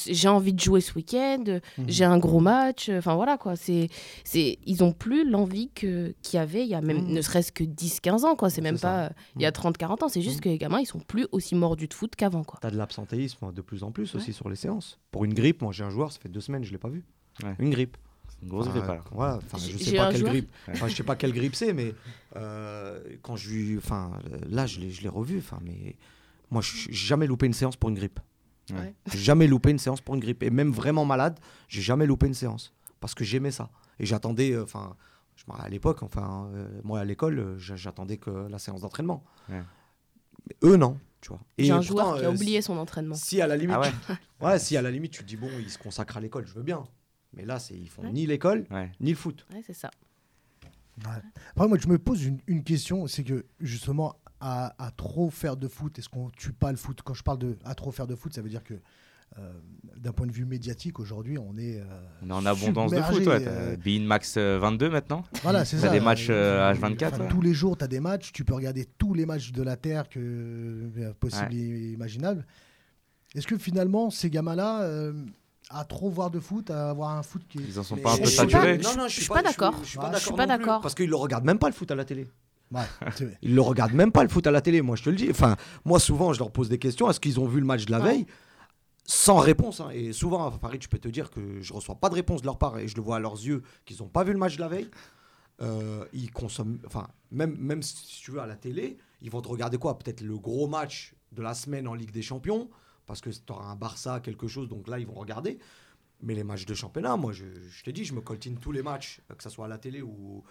[0.06, 2.88] j'ai envie de jouer ce week-end, euh, j'ai un gros match.
[2.88, 3.56] euh, Enfin, voilà, quoi.
[3.56, 3.88] C'est,
[4.24, 7.12] c'est, ils ont plus l'envie que, qu'il y avait il y a même, Mhm.
[7.12, 8.48] ne serait-ce que 10-15 ans, quoi.
[8.50, 9.52] C'est même pas il y a Mhm.
[9.54, 10.08] 30-40 ans.
[10.08, 12.58] C'est juste que les gamins, ils sont plus aussi mordus de foot qu'avant, quoi.
[12.62, 14.98] T'as de l'absentéisme de plus en plus aussi sur les séances.
[15.10, 17.04] Pour une grippe, moi j'ai un joueur, ça fait deux semaines, je l'ai pas vu.
[17.42, 17.54] Ouais.
[17.58, 17.96] Une grippe.
[18.46, 19.12] Une grosse Enfin, grippe, alors.
[19.12, 20.50] ouais, enfin, je sais pas quelle joueur- grippe.
[20.70, 21.94] Enfin, je sais pas quelle grippe c'est, mais
[22.36, 24.12] euh, quand je lui, enfin,
[24.48, 25.38] là je l'ai, je l'ai revu.
[25.38, 25.96] Enfin, mais
[26.50, 28.20] moi, j'ai jamais loupé une séance pour une grippe.
[28.72, 28.94] Ouais.
[29.12, 30.42] J'ai jamais loupé une séance pour une grippe.
[30.44, 31.38] Et même vraiment malade,
[31.68, 33.68] j'ai jamais loupé une séance parce que j'aimais ça.
[33.98, 34.94] Et j'attendais, euh, enfin,
[35.58, 39.24] à l'époque, enfin, euh, moi à l'école, euh, j'a- j'attendais que la séance d'entraînement.
[39.48, 39.62] Ouais.
[40.48, 41.40] Mais eux non, tu vois.
[41.58, 43.14] J'ai un pourtant, joueur qui a oublié son entraînement.
[43.16, 43.76] si à la limite,
[44.40, 46.46] Ah ouais si à la limite tu te dis bon, ils se consacrent à l'école,
[46.46, 46.84] je veux bien.
[47.36, 48.12] Mais là, c'est ils font Ouais.
[48.12, 48.90] ni l'école Ouais.
[49.00, 49.46] ni le foot.
[49.52, 49.90] Ouais, c'est ça.
[51.54, 55.56] Après, moi, je me pose une, une question, c'est que justement, à, à trop faire
[55.56, 57.00] de foot, est-ce qu'on tue pas le foot?
[57.04, 58.74] Quand je parle de à trop faire de foot, ça veut dire que
[59.38, 59.52] euh,
[59.98, 61.80] d'un point de vue médiatique, aujourd'hui, on est.
[61.80, 61.84] euh,
[62.22, 63.44] On est en abondance de foot, ouais.
[63.46, 65.24] euh, Bein Max euh, 22 maintenant.
[65.42, 65.92] Voilà, c'est T'as ça.
[65.92, 67.28] des matchs, euh, H24, Enfin, ouais.
[67.28, 68.32] Tous les jours, tu as des matchs.
[68.32, 72.46] Tu peux regarder tous les matchs de la Terre que possible et imaginable.
[73.34, 75.12] Est-ce que finalement, ces gamins-là, euh,
[75.70, 77.62] à trop voir de foot, à avoir un foot qui est.
[77.62, 79.74] Ils en sont Mais pas un peu saturés Non, non, je suis pas d'accord.
[79.82, 80.66] Je suis Ouais, pas je suis d'accord.
[80.66, 80.80] pas.
[80.80, 82.26] Parce qu'ils le regardent même pas le foot à la télé.
[82.72, 82.82] Ouais,
[83.42, 84.82] Ils le regardent même pas le foot à la télé.
[84.82, 85.28] Moi, je te le dis.
[85.30, 85.54] Enfin,
[85.84, 87.08] moi, souvent, je leur pose des questions.
[87.08, 88.04] Est-ce qu'ils ont vu le match de la Ouais.
[88.04, 88.26] veille?
[89.04, 89.78] Sans réponse.
[89.80, 89.90] hein.
[89.92, 92.46] Et souvent, à Paris, je peux te dire que je reçois pas de réponse de
[92.46, 94.56] leur part et je le vois à leurs yeux qu'ils n'ont pas vu le match
[94.56, 94.90] de la veille.
[95.62, 96.78] Euh, ils consomment.
[96.86, 99.96] Enfin, même, même si tu veux à la télé, ils vont te regarder quoi?
[99.96, 102.68] Peut-être le gros match de la semaine en Ligue des Champions
[103.06, 104.68] parce que tu auras un Barça, quelque chose.
[104.68, 105.58] Donc là, ils vont regarder.
[106.22, 108.82] Mais les matchs de championnat, moi, je, je te dis, je me coltine tous les
[108.82, 110.42] matchs, que ce soit à la télé ou.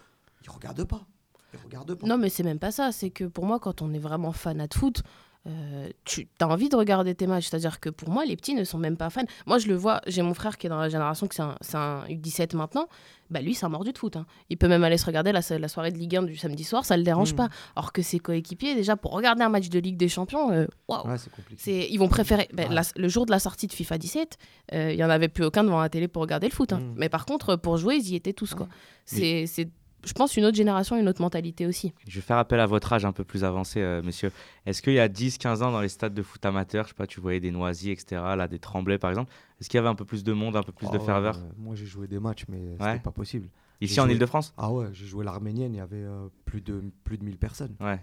[0.44, 1.06] Ils regardent pas.
[1.54, 2.06] Ils regardent pas.
[2.06, 2.92] Non, mais c'est même pas ça.
[2.92, 5.02] C'est que pour moi, quand on est vraiment fanat de foot,
[5.48, 7.50] euh, tu as envie de regarder tes matchs.
[7.50, 9.22] C'est-à-dire que pour moi, les petits ne sont même pas fans.
[9.46, 11.56] Moi, je le vois, j'ai mon frère qui est dans la génération, que c'est un,
[11.74, 12.88] un U17 maintenant.
[13.30, 14.16] Bah, lui, c'est un mordu de foot.
[14.18, 14.26] hein.
[14.50, 16.86] Il peut même aller se regarder la, la soirée de Ligue 1 du samedi soir,
[16.86, 17.38] ça le dérange Mm.
[17.38, 17.50] pas.
[17.76, 21.08] Alors que ses coéquipiers, déjà, pour regarder un match de Ligue des Champions, euh, waouh!
[21.08, 21.16] Ouais,
[21.58, 22.48] c'est ils vont préférer.
[22.58, 22.68] Ouais.
[22.70, 24.38] la- le jour de la sortie de FIFA 17,
[24.74, 26.74] euh, il y en avait plus aucun devant la télé pour regarder le foot.
[26.74, 26.80] hein.
[26.80, 26.94] Mm.
[26.98, 28.54] Mais par contre, pour jouer, ils y étaient tous.
[28.54, 28.68] Quoi.
[29.06, 29.70] C'est, c'est,
[30.06, 31.94] je pense, une autre génération, une autre mentalité aussi.
[32.08, 34.32] Je vais faire appel à votre âge un peu plus avancé, euh, monsieur.
[34.66, 37.08] Est-ce qu'il y a 10-15 ans dans les stades de foot amateurs, je sais pas,
[37.08, 39.96] tu voyais des Noisy, etc., là, des Tremblay par exemple, est-ce qu'il y avait un
[39.96, 41.38] peu plus de monde, un peu plus de ouais, ferveur?
[41.38, 42.92] euh, moi, j'ai joué des matchs, mais Ouais.
[42.92, 43.50] c'était pas possible.
[43.82, 46.82] Ici en joué- Ile-de-France Ah ouais, j'ai joué l'Arménienne, il y avait euh, plus, de,
[47.04, 47.76] plus de 1000 personnes.
[47.82, 48.00] Ouais.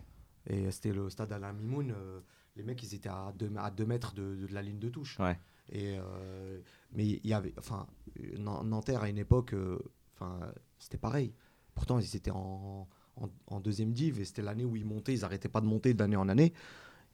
[0.46, 1.92] Et c'était le stade Alain Mimoun.
[1.92, 2.20] euh,
[2.56, 5.18] les mecs, ils étaient à 2 à deux mètres de, de la ligne de touche.
[5.18, 5.38] Ouais.
[5.70, 6.60] Et, euh,
[6.92, 7.54] mais il y avait.
[7.58, 7.86] Enfin,
[8.38, 9.78] Nan- Nanterre, à une époque, euh,
[10.14, 10.38] enfin,
[10.78, 11.32] c'était pareil.
[11.74, 15.14] Pourtant, ils étaient en, en, en deuxième div et c'était l'année où ils montaient.
[15.14, 16.52] Ils n'arrêtaient pas de monter d'année en année.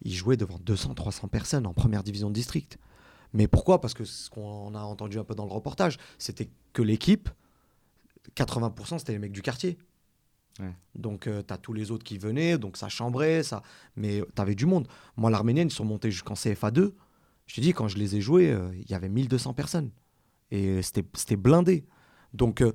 [0.02, 2.78] Ils jouaient devant 200-300 personnes en première division de district.
[3.32, 3.80] Mais pourquoi?
[3.80, 7.28] Parce que ce qu'on a entendu un peu dans le reportage, c'était que l'équipe,
[8.36, 9.78] 80% c'était les mecs du quartier.
[10.61, 10.74] Ouais.
[10.94, 13.62] Donc tu as tous les autres qui venaient, donc ça chambrait, ça.
[13.96, 14.88] mais tu avais du monde.
[15.16, 16.92] Moi, l'Arménienne, ils sont montés jusqu'en CFA2.
[17.46, 19.90] Je te dis, quand je les ai joués, euh, il y avait 1200 personnes.
[20.50, 21.86] Et c'était c'était blindé.
[22.32, 22.72] Donc euh,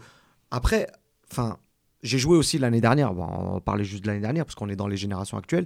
[0.52, 0.88] après,
[1.32, 1.58] enfin,
[2.04, 3.14] j'ai joué aussi l'année dernière.
[3.14, 5.66] Bon, on parler juste de l'année dernière, parce qu'on est dans les générations actuelles.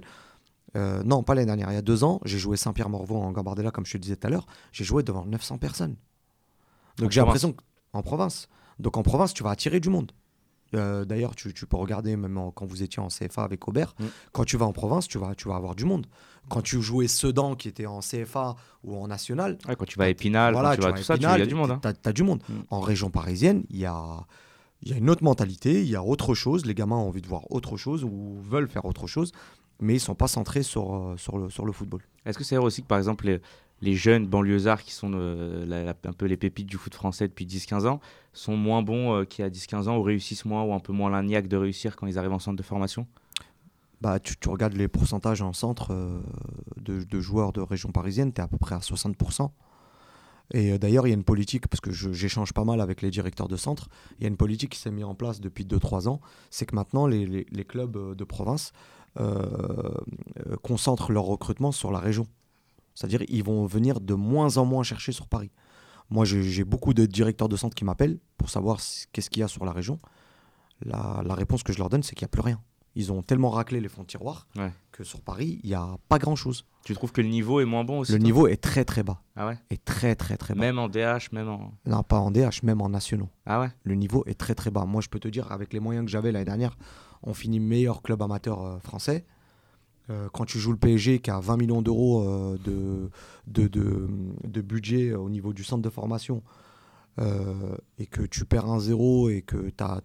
[0.76, 1.70] Euh, non, pas l'année dernière.
[1.70, 4.26] Il y a deux ans, j'ai joué Saint-Pierre-Morvaux en Gambardella, comme je te disais tout
[4.26, 4.46] à l'heure.
[4.72, 5.96] J'ai joué devant 900 personnes.
[6.98, 7.54] Donc j'ai l'impression
[7.92, 8.48] qu'en province.
[8.78, 10.12] Donc en province, tu vas attirer du monde.
[10.74, 13.94] Euh, D'ailleurs, tu, tu peux regarder même en- quand vous étiez en CFA avec Aubert.
[13.98, 14.04] Mm.
[14.32, 16.06] Quand tu vas en province, tu vas, tu vas avoir du monde.
[16.50, 20.04] Quand tu jouais Sedan, qui était en CFA ou en national, Ouais, Quand tu vas
[20.04, 21.70] à Épinal, voilà, quand tu vas à tout ça, tu- y a du monde.
[21.70, 21.80] hein.
[22.02, 22.42] T'as du monde.
[22.48, 22.52] Mm.
[22.70, 24.26] En région parisienne, il y a,
[24.82, 26.64] il y a une autre mentalité, il y a autre chose.
[26.66, 29.32] Les gamins ont envie de voir autre chose ou veulent faire autre chose,
[29.80, 32.00] mais ils sont pas centrés sur, euh, sur, le, sur le football.
[32.26, 33.40] Est-ce que c'est vrai aussi que par exemple les,
[33.80, 37.28] les jeunes banlieusards qui sont euh, la- la- un peu les pépites du foot français
[37.28, 38.00] depuis 10-15 ans
[38.32, 40.92] sont moins bons euh, qu'il y a 10-15 ans ou réussissent moins ou un peu
[40.92, 43.06] moins l'agnac de réussir quand ils arrivent en centre de formation?
[44.00, 46.20] Bah, tu, tu regardes les pourcentages en centre euh,
[46.80, 49.50] de, de joueurs de région parisienne, tu es à peu près à 60%.
[50.54, 53.10] Et euh, d'ailleurs, il y a une politique, parce que j'échange pas mal avec les
[53.10, 53.88] directeurs de centre,
[54.18, 56.20] il y a une politique qui s'est mise en place depuis 2-3 ans,
[56.50, 58.72] c'est que maintenant les, clubs euh, de province
[59.20, 59.94] euh,
[60.62, 62.26] concentrent leur recrutement sur la région.
[62.94, 65.50] C'est-à-dire ils vont venir de moins en moins chercher sur Paris.
[66.10, 68.80] Moi, j'ai beaucoup de directeurs de centre qui m'appellent pour savoir
[69.12, 69.98] qu'est-ce qu'il y a sur la région.
[70.80, 72.62] La réponse que je leur donne, c'est qu'il n'y a plus rien.
[72.94, 74.72] Ils ont tellement raclé les fonds de tiroir Ouais.
[74.92, 76.64] que sur Paris, il n'y a pas grand-chose.
[76.84, 79.20] Tu trouves que le niveau est moins bon aussi Le niveau est très très bas.
[79.36, 80.60] Ah ouais Est très très très bas.
[80.60, 81.72] Même en DH, même en.
[81.86, 83.28] Non, pas en DH, même en nationaux.
[83.46, 84.84] Ah ouais Le niveau est très très bas.
[84.84, 86.76] Moi, je peux te dire, avec les moyens que j'avais l'année dernière,
[87.22, 89.26] on finit meilleur club amateur euh, français.
[90.10, 93.10] Euh, quand tu joues le PSG qui a 20 millions d'euros euh, de,
[93.46, 94.08] de, de,
[94.44, 96.42] de budget au niveau du centre de formation
[97.98, 100.00] et que tu perds un 0 et que tu as,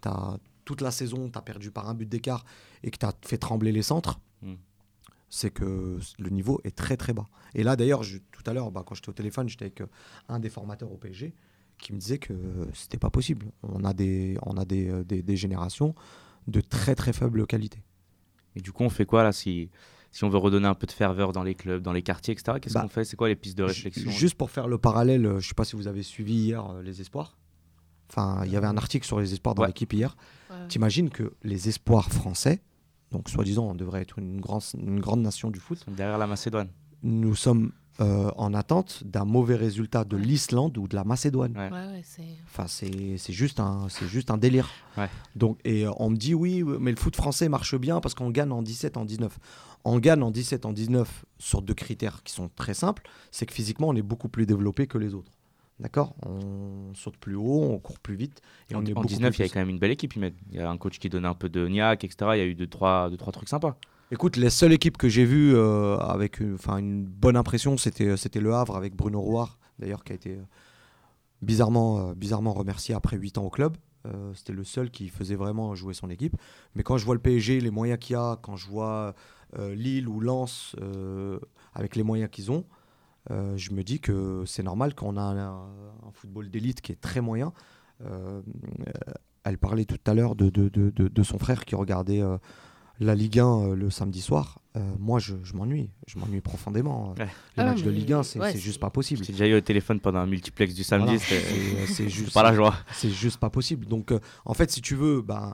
[0.66, 2.45] toute la saison, tu as perdu par un but d'écart
[2.84, 4.53] et que tu as fait trembler les centres, Mm.
[5.30, 7.28] c'est que le niveau est très très bas.
[7.55, 8.01] Et là d'ailleurs,
[8.32, 9.88] tout à l'heure, bah, quand j'étais au téléphone, j'étais avec euh,
[10.30, 11.34] un des formateurs au PSG
[11.80, 12.34] qui me disait que
[12.74, 13.45] c'était pas possible.
[13.64, 15.95] On a des, on a des, euh, des, des générations
[16.47, 17.82] de très très faible qualité.
[18.55, 19.70] Et du coup, on fait quoi là si,
[20.11, 22.57] si on veut redonner un peu de ferveur dans les clubs, dans les quartiers, etc.
[22.61, 23.03] Qu'est-ce Bah, qu'on fait?
[23.05, 24.11] C'est quoi les pistes de réflexion?
[24.11, 26.66] Ju- Juste pour faire le parallèle, euh, je sais pas si vous avez suivi hier
[26.70, 27.38] euh, les espoirs.
[28.09, 29.70] Enfin, il y avait un article sur les espoirs dans Ouais.
[29.70, 30.16] l'équipe hier.
[30.54, 30.68] Ouais.
[30.68, 32.62] T'imagines que les espoirs français,
[33.12, 36.70] donc soi-disant on devrait être une, grande une grande nation du foot, Derrière la Macédoine.
[37.04, 40.22] nous sommes euh, en attente d'un mauvais résultat de Ouais.
[40.24, 41.56] l'Islande ou de la Macédoine.
[41.56, 41.70] Ouais.
[41.72, 42.24] Ouais, ouais, c'est.
[42.47, 44.68] Enfin, c'est c'est juste, un- c'est juste un délire.
[44.97, 45.10] Ouais.
[45.36, 48.32] Donc, et euh, on me dit, oui, mais le foot français marche bien parce qu'on
[48.32, 49.38] gagne en 17, en 19.
[49.86, 53.04] On gagne en 17, en 19 sur deux critères qui sont très simples.
[53.30, 55.32] C'est que physiquement, on est beaucoup plus développé que les autres.
[55.84, 56.15] D'accord?
[56.25, 58.41] On saute plus haut, on court plus vite.
[58.69, 60.15] Et en, on est en beaucoup 19, il y avait quand même une belle équipe.
[60.15, 62.31] Il y a un coach qui donnait un peu de niaque, etc.
[62.34, 63.77] Il y a eu deux, trois, deux, trois trucs sympas.
[64.09, 68.15] Écoute, les seules équipes que j'ai vues euh, avec une, enfin, une bonne impression, c'était,
[68.15, 70.43] c'était Le Havre avec Bruno Rouard, d'ailleurs, qui a été euh,
[71.41, 73.75] bizarrement, euh, bizarrement remercié après 8 ans au club.
[74.05, 76.36] Euh, c'était le seul qui faisait vraiment jouer son équipe.
[76.75, 79.15] Mais quand je vois le PSG, les moyens qu'il y a, quand je vois
[79.57, 81.39] euh, Lille ou Lens euh,
[81.73, 82.65] avec les moyens qu'ils ont,
[83.32, 85.49] euh, je me dis que c'est normal qu'on a un,
[86.07, 87.53] un football d'élite qui est très moyen.
[88.05, 88.41] Euh,
[89.43, 92.38] elle parlait tout à l'heure de, de, de, de- de son frère qui regardait euh,
[92.99, 94.59] la Ligue 1 euh, le samedi soir.
[94.76, 95.89] Euh, moi, je, je m'ennuie.
[96.07, 97.09] Je m'ennuie profondément.
[97.17, 97.26] Ouais.
[97.26, 99.24] Les Ah, matchs de Ligue 1, c'est ouais, juste pas possible.
[99.24, 101.17] J'ai déjà eu au téléphone pendant un multiplex du samedi.
[101.17, 102.76] Voilà, c'est- juste pas la joie.
[102.93, 103.86] c'est juste pas possible.
[103.86, 105.53] Donc, euh, en fait, si tu veux, ben,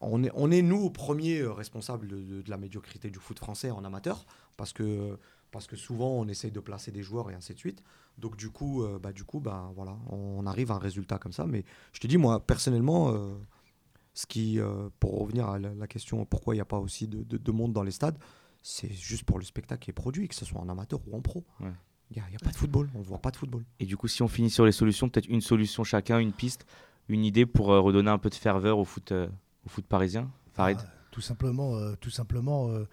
[0.00, 3.70] on est, on est nous premiers euh, responsables de, de- la médiocrité du foot français
[3.70, 4.26] en amateur,
[4.56, 5.18] parce que,
[5.50, 7.82] parce que souvent on essaye de placer des joueurs et ainsi de suite.
[8.18, 11.32] Donc du coup, euh, bah, du coup bah, voilà, on arrive à un résultat comme
[11.32, 11.46] ça.
[11.46, 13.34] Mais je te dis, moi, personnellement, euh,
[14.14, 17.08] ce qui, euh, pour revenir à la, la question pourquoi il n'y a pas aussi
[17.08, 18.18] de, de- de monde dans les stades,
[18.62, 21.20] c'est juste pour le spectacle qui est produit, que ce soit en amateur ou en
[21.20, 21.44] pro.
[22.10, 23.64] Il n'y a, il y a pas de football, on ne voit pas de football.
[23.80, 26.64] Et du coup, si on finit sur les solutions, peut-être une solution chacun, une piste,
[27.08, 29.28] une idée pour euh, redonner un peu de ferveur au foot, euh,
[29.64, 30.30] au foot parisien.
[30.52, 31.94] Farid Ah, tout simplement, euh,
[32.70, 32.86] euh,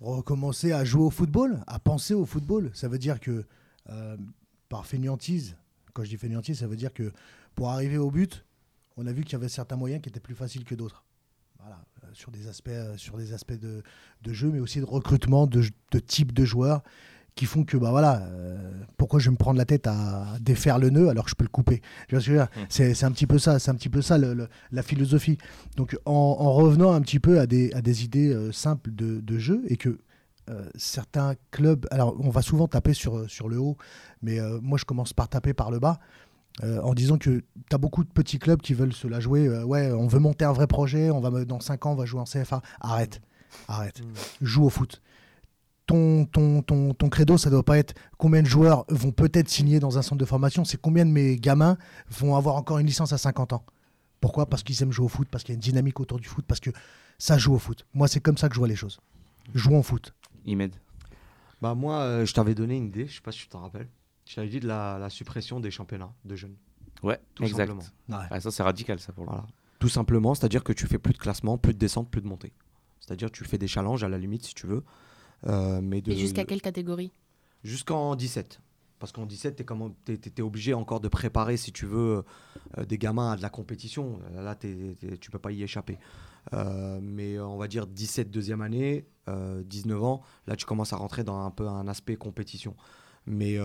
[0.00, 2.70] recommencer à jouer au football, à penser au football.
[2.74, 3.44] Ça veut dire que
[3.90, 4.16] euh,
[4.68, 5.56] par fainéantise,
[5.92, 7.12] quand je dis fainéantise, ça veut dire que
[7.54, 8.44] pour arriver au but,
[8.96, 11.04] on a vu qu'il y avait certains moyens qui étaient plus faciles que d'autres.
[11.58, 11.78] Voilà,
[12.12, 15.62] sur des aspects, de jeu, mais aussi de recrutement, de,
[15.92, 16.82] de type de joueurs
[17.34, 18.56] qui font que bah voilà euh,
[18.98, 21.44] pourquoi je vais me prendre la tête à défaire le nœud alors que je peux
[21.44, 22.66] le couper Tu vois ce que je veux dire Mm.
[22.68, 25.38] c'est un petit peu ça c'est un petit peu ça le- le- la philosophie
[25.76, 29.20] donc en, en revenant un petit peu à des, à des idées euh, simples de,
[29.20, 29.98] de jeu et que
[30.50, 33.76] euh, certains clubs, alors on va souvent taper sur, sur le haut,
[34.22, 36.00] mais moi je commence par taper par le bas
[36.64, 39.46] euh, en disant que tu as beaucoup de petits clubs qui veulent se la jouer.
[39.46, 42.04] euh, ouais, on veut monter un vrai projet, on va dans 5 ans on va
[42.06, 42.60] jouer en CFA.
[42.80, 43.20] Arrête,
[43.68, 44.02] arrête,
[44.42, 45.00] joue au foot.
[45.92, 49.78] Ton, ton, ton, ton credo, ça doit pas être combien de joueurs vont peut-être signer
[49.78, 51.76] dans un centre de formation, c'est combien de mes gamins
[52.08, 53.66] vont avoir encore une licence à 50 ans.
[54.18, 54.46] Pourquoi?
[54.46, 56.46] Parce qu'ils aiment jouer au foot, parce qu'il y a une dynamique autour du foot,
[56.48, 56.70] parce que
[57.18, 57.84] ça joue au foot.
[57.92, 59.00] Moi, c'est comme ça que je vois les choses.
[59.52, 60.14] Jouons au foot.
[60.46, 60.74] Imed
[61.60, 63.88] Bah moi, euh, je t'avais donné une idée, je sais pas si tu t'en rappelles.
[64.24, 66.56] Je t'avais dit de la, la suppression des championnats de jeunes.
[67.02, 67.66] Ouais, Tout exact.
[67.66, 67.82] simplement.
[68.30, 69.44] Ah, ça, c'est radical, ça, pour le Voilà.
[69.78, 72.54] Tout simplement, c'est-à-dire que tu fais plus de classement, plus de descente, plus de montée.
[73.00, 74.84] C'est-à-dire que tu fais des challenges à la limite si tu veux.
[75.46, 77.12] Euh, mais de, jusqu'à quelle catégorie?
[77.64, 78.60] Jusqu'en 17.
[78.98, 82.24] Parce qu'en 17, tu es, obligé encore de préparer, si tu veux,
[82.78, 84.20] euh, des gamins à de la compétition.
[84.32, 85.98] Là, t'es- t'es- tu peux pas y échapper.
[86.52, 90.96] Euh, mais on va dire 17, deuxième année, euh, 19 ans, là, tu commences à
[90.96, 92.76] rentrer dans un peu un aspect compétition.
[93.26, 93.56] Mais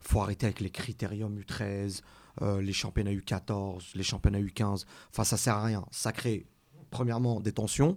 [0.00, 2.02] faut arrêter avec les critériums U13,
[2.42, 4.86] euh, les championnats U14, les championnats U15.
[5.10, 5.84] Enfin, ça sert à rien.
[5.90, 6.46] Ça crée,
[6.90, 7.96] premièrement, des tensions.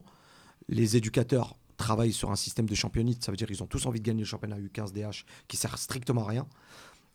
[0.68, 3.14] Les éducateurs travaillent sur un système de championnat.
[3.20, 5.78] Ça veut dire qu'ils ont tous envie de gagner le championnat U15 DH qui sert
[5.78, 6.48] strictement à rien.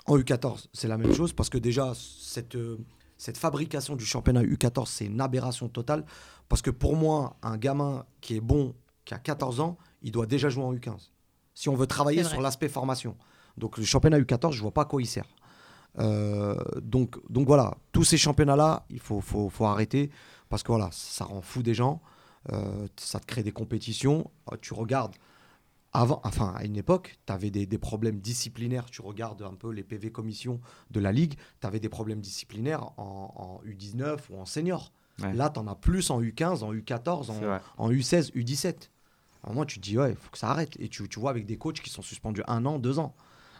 [0.07, 2.79] En U14, c'est la même chose parce que déjà, cette, euh,
[3.19, 6.05] cette fabrication du championnat U14, c'est une aberration totale.
[6.49, 10.27] Parce que pour moi, un gamin qui est bon, qui a 14 ans, il doit
[10.27, 11.11] déjà jouer en U15.
[11.55, 13.17] Si on veut travailler sur l'aspect formation.
[13.59, 15.27] Donc le championnat U14, je vois pas à quoi il sert.
[15.99, 20.11] Euh, donc, donc voilà, tous ces championnats-là, il faut, faut, faut arrêter
[20.49, 22.03] parce que voilà, ça rend fou des gens,
[22.97, 24.30] ça te crée des compétitions.
[24.53, 25.14] Euh, Tu regardes,
[25.93, 28.86] avant, enfin à une époque, tu avais des, des problèmes disciplinaires.
[28.86, 32.90] Tu regardes un peu les PV commissions de la Ligue, tu avais des problèmes disciplinaires
[32.99, 34.93] en, en U19 ou en senior.
[35.20, 35.32] Ouais.
[35.34, 37.61] Là, tu en as plus en U15, en U14, C'est en, vrai.
[37.76, 38.88] en U16, U17.
[39.45, 40.74] À un moment, tu te dis, ouais, il faut que ça arrête.
[40.80, 43.14] Et tu, tu vois avec des coachs qui sont suspendus un an, deux ans.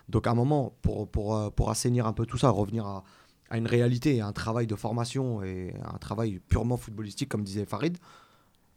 [0.09, 3.05] Donc, à un moment, pour, pour, euh, pour assainir un peu tout ça, revenir à,
[3.51, 7.67] à une réalité, à un travail de formation et un travail purement footballistique, comme disait
[7.67, 7.99] Farid,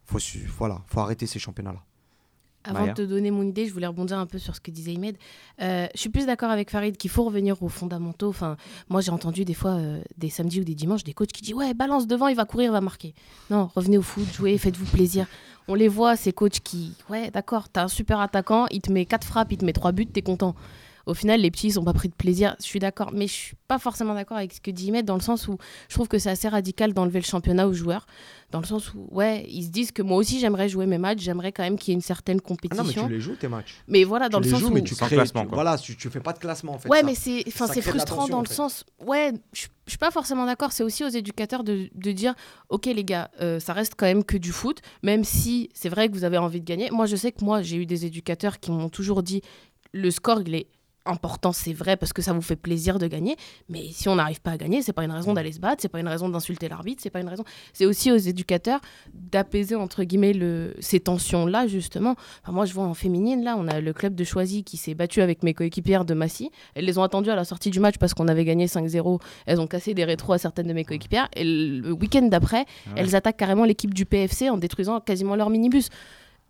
[0.06, 0.18] faut,
[0.58, 1.82] voilà, faut arrêter ces championnats-là.
[2.64, 4.70] Avant Maya de te donner mon idée, je voulais rebondir un peu sur ce que
[4.70, 5.16] disait Imed.
[5.62, 8.28] Euh, je suis plus d'accord avec Farid qu'il faut revenir aux fondamentaux.
[8.28, 8.56] Enfin,
[8.88, 11.54] moi, j'ai entendu des fois, euh, des samedis ou des dimanches, des coachs qui disent
[11.54, 13.14] Ouais, balance devant, il va courir, il va marquer.
[13.50, 15.26] Non, revenez au foot, jouez, faites-vous plaisir.
[15.68, 19.04] On les voit, ces coachs qui, ouais, d'accord, t'as un super attaquant, il te met
[19.04, 20.54] quatre frappes, il te met trois buts, t'es content.
[21.06, 22.56] Au final, les petits, ils sont pas pris de plaisir.
[22.58, 25.14] Je suis d'accord, mais je suis pas forcément d'accord avec ce que dit Imed dans
[25.14, 25.56] le sens où
[25.88, 28.06] je trouve que c'est assez radical d'enlever le championnat aux joueurs.
[28.50, 31.20] Dans le sens où, ouais, ils se disent que moi aussi, j'aimerais jouer mes matchs,
[31.20, 33.06] j'aimerais quand même qu'il y ait une certaine Ah non, mais compétition.
[33.06, 33.76] tu les joues, tes matchs.
[33.88, 34.74] mais voilà, dans tu le les sens joues, où.
[34.74, 35.56] mais tu crées, classement, tu- quoi.
[35.56, 36.88] voilà, tu, tu fais pas de classement en fait.
[36.88, 37.06] ouais, ça.
[37.06, 37.50] mais c'est,
[37.82, 38.54] frustrant dans en le fait.
[38.54, 38.84] sens.
[39.04, 40.72] Ouais, je je suis pas forcément d'accord.
[40.72, 42.34] C'est aussi aux éducateurs de, de dire,
[42.70, 46.08] ok les gars, euh, ça reste quand même que du foot, même si c'est vrai
[46.08, 46.90] que vous avez envie de gagner.
[46.90, 49.42] Moi, je sais que moi, j'ai eu des éducateurs qui m'ont toujours dit,
[49.92, 50.66] le score, il est
[51.06, 53.36] important, c'est vrai, parce que ça vous fait plaisir de gagner.
[53.68, 55.88] Mais si on n'arrive pas à gagner, c'est pas une raison d'aller se battre, c'est
[55.88, 57.44] pas une raison d'insulter l'arbitre, c'est pas une raison.
[57.72, 58.80] C'est aussi aux éducateurs
[59.14, 62.14] d'apaiser entre guillemets le, ces tensions-là justement.
[62.42, 64.94] Enfin, moi, je vois en féminine là, on a le club de Choisy qui s'est
[64.94, 66.50] battu avec mes coéquipières de Massy.
[66.74, 69.20] Elles les ont attendues à la sortie du match parce qu'on avait gagné 5-0.
[69.46, 71.28] Elles ont cassé des rétros à certaines de mes coéquipières.
[71.34, 72.94] Et le week-end d'après, Ah ouais.
[72.96, 75.88] elles attaquent carrément l'équipe du PFC en détruisant quasiment leur minibus.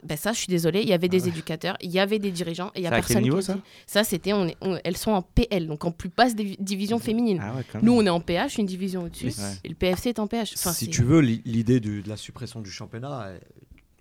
[0.07, 2.69] Ben ça, je suis désolée, il y avait des éducateurs, il y avait des dirigeants,
[2.75, 4.79] et il y a à quel personne niveau, qui a ça c'était, on est- on-
[4.85, 7.41] elles sont en PL, donc en plus basse divi- division féminine.
[7.43, 9.33] Ah ouais, quand Nous, on est en PH, une division au-dessus,
[9.65, 10.55] et le PFC est en PH.
[10.57, 13.39] Enfin, si tu veux, l'i- l'idée de la suppression du championnat, euh,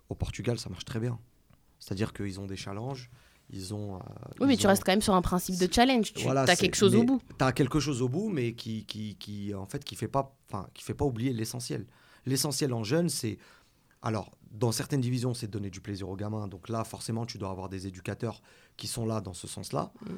[0.10, 1.18] au Portugal, ça marche très bien.
[1.80, 3.10] C'est-à-dire qu'ils ont des challenges,
[3.51, 3.95] ils ont.
[3.95, 3.99] euh,
[4.39, 6.14] Oui, mais tu restes quand même sur un principe de challenge.
[6.14, 7.22] Tu Voilà, as quelque chose au bout.
[7.38, 10.36] Tu as quelque chose au bout, mais qui, qui, qui en fait, qui fait pas,
[10.74, 11.86] qui fait pas oublier l'essentiel.
[12.26, 13.38] L'essentiel en jeune, c'est
[14.01, 16.47] Alors, dans certaines divisions, c'est de donner du plaisir aux gamins.
[16.47, 18.41] Donc là, forcément, tu dois avoir des éducateurs
[18.78, 19.91] qui sont là dans ce sens-là.
[20.01, 20.14] Mm.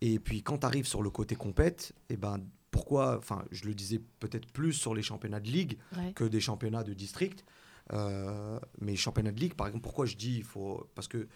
[0.00, 2.38] Et puis, quand tu arrives sur le côté compète, eh ben,
[2.70, 6.12] pourquoi, enfin, je le disais peut-être plus sur les championnats de ligue Ouais.
[6.12, 7.44] que des championnats de district.
[7.92, 10.86] Euh, mais championnats de ligue, par exemple, pourquoi je dis il faut.
[10.94, 11.26] Parce que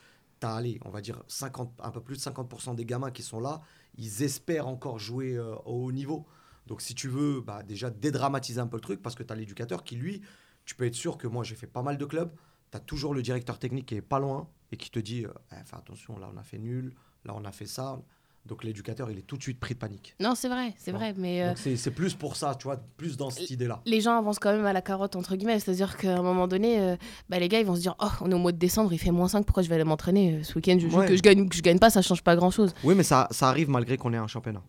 [0.41, 3.23] tu as, allez, on va dire 50, un peu plus de 50% des gamins qui
[3.23, 3.63] sont là,
[3.97, 6.27] ils espèrent encore jouer euh, au haut niveau.
[6.67, 9.37] Donc, si tu veux, bah, déjà dédramatiser un peu le truc, parce que tu as
[9.37, 10.21] l'éducateur qui, lui,
[10.65, 12.31] tu peux être sûr que moi, j'ai fait pas mal de clubs.
[12.71, 15.33] Tu as toujours le directeur technique qui est pas loin et qui te dit euh,
[15.53, 16.95] Eh, fais attention, là, on a fait nul,
[17.25, 18.01] là, on a fait ça.
[18.45, 20.17] Donc, l'éducateur, il est tout de suite pris de panique.
[20.19, 21.15] Non, c'est vrai, c'est vrai.
[21.17, 23.81] Mais euh, c'est plus pour ça, tu vois, plus dans cette idée-là.
[23.87, 25.61] les gens avancent quand même à la carotte, entre guillemets.
[25.61, 26.97] C'est-à-dire qu'à un moment donné, euh,
[27.29, 28.99] bah, les gars, ils vont se dire Oh, on est au mois de décembre, il
[28.99, 31.07] fait moins 5, pourquoi je vais aller m'entraîner euh, ce week-end je Ouais.
[31.07, 32.75] Que je gagne ou que je gagne pas, ça change pas grand-chose.
[32.83, 34.63] Oui, mais ça, ça arrive malgré qu'on ait un championnat.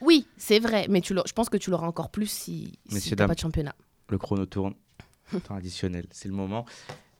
[0.00, 3.14] Oui, c'est vrai, mais tu je pense que tu l'auras encore plus si, si t'as
[3.16, 3.28] dames.
[3.28, 3.76] pas de championnat.
[4.08, 4.74] Le chrono tourne.
[5.40, 6.06] Temps additionnel.
[6.10, 6.64] C'est le moment.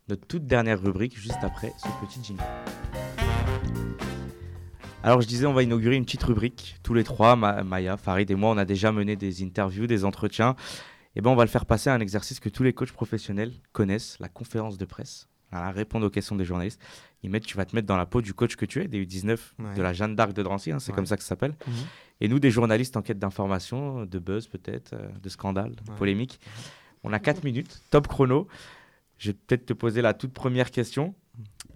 [0.08, 2.42] Notre toute dernière rubrique, juste après ce petit jingle.
[5.04, 6.76] Alors, je disais, on va inaugurer une petite rubrique.
[6.82, 10.04] Tous les trois, Ma- Maya, Farid et moi, on a déjà mené des interviews, des
[10.04, 10.54] entretiens.
[11.16, 13.52] Et ben, on va le faire passer à un exercice que tous les coachs professionnels
[13.72, 15.28] connaissent, la conférence de presse.
[15.50, 16.80] Voilà, répondre aux questions des journalistes.
[17.22, 19.04] Ils mettent, tu vas te mettre dans la peau du coach que tu es, des
[19.04, 19.74] U19 Ouais.
[19.74, 20.96] de la Jeanne d'Arc de Drancy, hein, c'est Ouais.
[20.96, 21.54] comme ça que ça s'appelle.
[21.66, 21.74] Mhm.
[22.22, 25.98] Et nous, des journalistes en quête d'information, de buzz peut-être, euh, de scandale, de Ouais.
[25.98, 26.40] polémique.
[27.04, 28.46] On a 4 minutes, top chrono.
[29.18, 31.14] Je vais peut-être te poser la toute première question.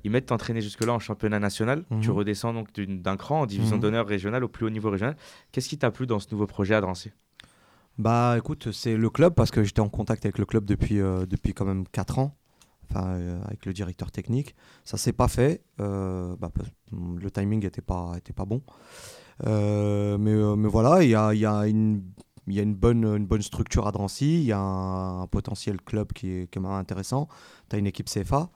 [0.04, 1.84] Ils mettent t'entraîner jusque-là en championnat national.
[1.90, 2.00] Mhm.
[2.00, 3.82] Tu redescends donc d'un cran en division Mhm.
[3.82, 5.16] d'honneur régionale au plus haut niveau régional.
[5.52, 7.10] Qu'est-ce qui t'a plu dans ce nouveau projet à Drancy?
[7.98, 11.24] Bah écoute, c'est le club parce que j'étais en contact avec le club depuis, euh,
[11.26, 12.36] depuis quand même 4 ans,
[12.90, 14.54] enfin euh, avec le directeur technique.
[14.84, 16.50] Ça s'est pas fait, euh, bah,
[16.92, 18.62] le timing était pas, était pas bon.
[19.46, 22.02] Euh, mais, mais voilà, il y a, il y a une
[22.46, 25.26] il y a une bonne, une bonne structure à Drancy, il y a un, un
[25.26, 27.28] potentiel club qui est, qui est vraiment intéressant.
[27.68, 28.50] Tu as une équipe CFA,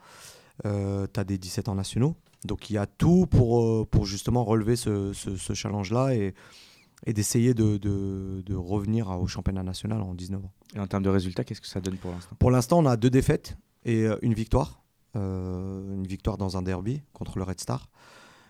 [0.63, 2.15] tu as des 17 ans nationaux.
[2.45, 6.35] Donc il y a tout pour, euh, pour justement relever ce, ce- ce challenge-là et,
[7.07, 10.53] et d'essayer de, de- de revenir au championnat national en 19 ans.
[10.75, 12.37] Et en termes de résultats, qu'est-ce que ça donne pour l'instant?
[12.39, 14.83] Pour l'instant, on a deux défaites et euh, une victoire.
[15.17, 17.89] Euh, une victoire dans un derby contre le Red Star.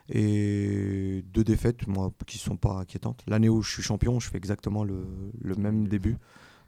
[0.08, 3.22] Et deux défaites, moi, qui ne sont pas inquiétantes.
[3.26, 5.04] L'année où je suis champion, je fais exactement le,
[5.40, 6.16] le même début.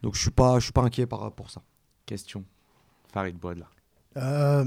[0.03, 1.63] Donc je ne suis, pas- je suis pas inquiet par, pour ça.
[2.07, 2.45] Question.
[3.13, 3.69] Farid Boadla.
[4.17, 4.65] Euh,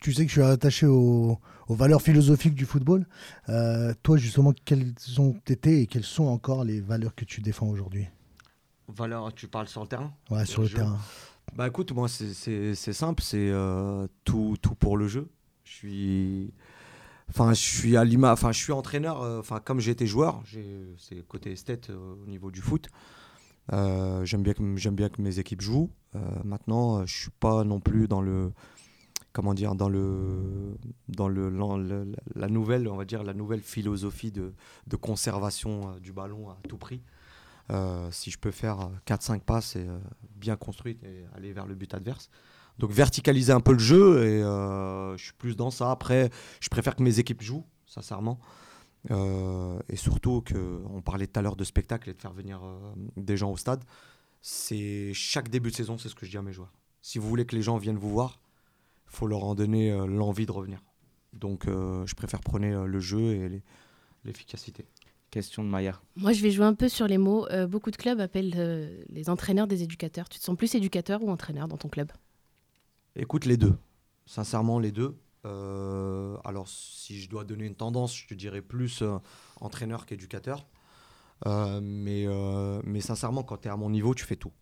[0.00, 3.06] tu sais que je suis attaché aux, aux valeurs philosophiques du football.
[3.48, 7.68] Euh, toi, justement, quelles ont été et quelles sont encore les valeurs que tu défends
[7.68, 8.06] aujourd'hui?
[8.88, 10.12] Valeur, tu parles sur le terrain?
[10.30, 10.76] Ouais, sur le jeu.
[10.78, 10.98] terrain
[11.54, 15.28] Bah écoute, moi c'est simple, c'est euh, tout, tout pour le jeu.
[15.64, 16.52] Je suis,
[17.30, 20.42] enfin je suis à Lima, enfin je suis entraîneur, euh, enfin comme été joueur,
[20.98, 22.88] c'est côté esthète euh, au niveau du foot.
[23.72, 25.90] Euh, j'aime bien que j'aime bien que mes équipes jouent.
[26.42, 28.50] Maintenant, je suis pas non plus dans le
[29.32, 30.76] comment dire dans le
[31.08, 34.54] dans le, la nouvelle on va dire la nouvelle philosophie de,
[34.86, 37.02] de conservation du ballon à tout prix.
[38.10, 39.86] Si je peux faire 4-5 passes et
[40.34, 42.30] bien construites et aller vers le but adverse.
[42.78, 45.90] Donc verticaliser un peu le jeu et euh, je suis plus dans ça.
[45.90, 48.38] Après, je préfère que mes équipes jouent, sincèrement.
[49.10, 52.60] Euh, et surtout que on parlait tout à l'heure de spectacle et de faire venir
[52.64, 52.78] euh,
[53.16, 53.84] des gens au stade.
[54.40, 56.72] C'est chaque début de saison, c'est ce que je dis à mes joueurs.
[57.02, 58.40] Si vous voulez que les gens viennent vous voir,
[59.06, 60.82] il faut leur en donner euh, l'envie de revenir.
[61.32, 63.62] Donc euh, je préfère prôner euh, le jeu et
[64.24, 64.86] l'efficacité.
[65.30, 66.00] Question de Maya.
[66.16, 67.46] Moi, je vais jouer un peu sur les mots.
[67.50, 70.28] Euh, beaucoup de clubs appellent euh, les entraîneurs des éducateurs.
[70.28, 72.10] Tu te sens plus éducateur ou entraîneur dans ton club?
[73.20, 73.76] Écoute, les deux.
[74.26, 75.18] Sincèrement, les deux.
[75.44, 79.18] Euh, alors, si je dois donner une tendance, je te dirais plus euh,
[79.60, 80.68] entraîneur qu'éducateur.
[81.46, 84.52] Euh, mais, sincèrement, quand tu es à mon niveau, tu fais tout.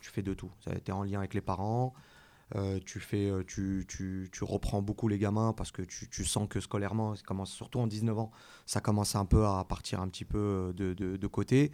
[0.00, 0.50] Tu fais de tout.
[0.60, 1.94] Tu es en lien avec les parents.
[2.84, 2.98] tu,
[4.42, 8.32] reprends beaucoup les gamins parce que tu, sens que scolairement, commence, surtout en 19 ans,
[8.66, 11.70] ça commence un peu à partir un petit peu de, de, côté.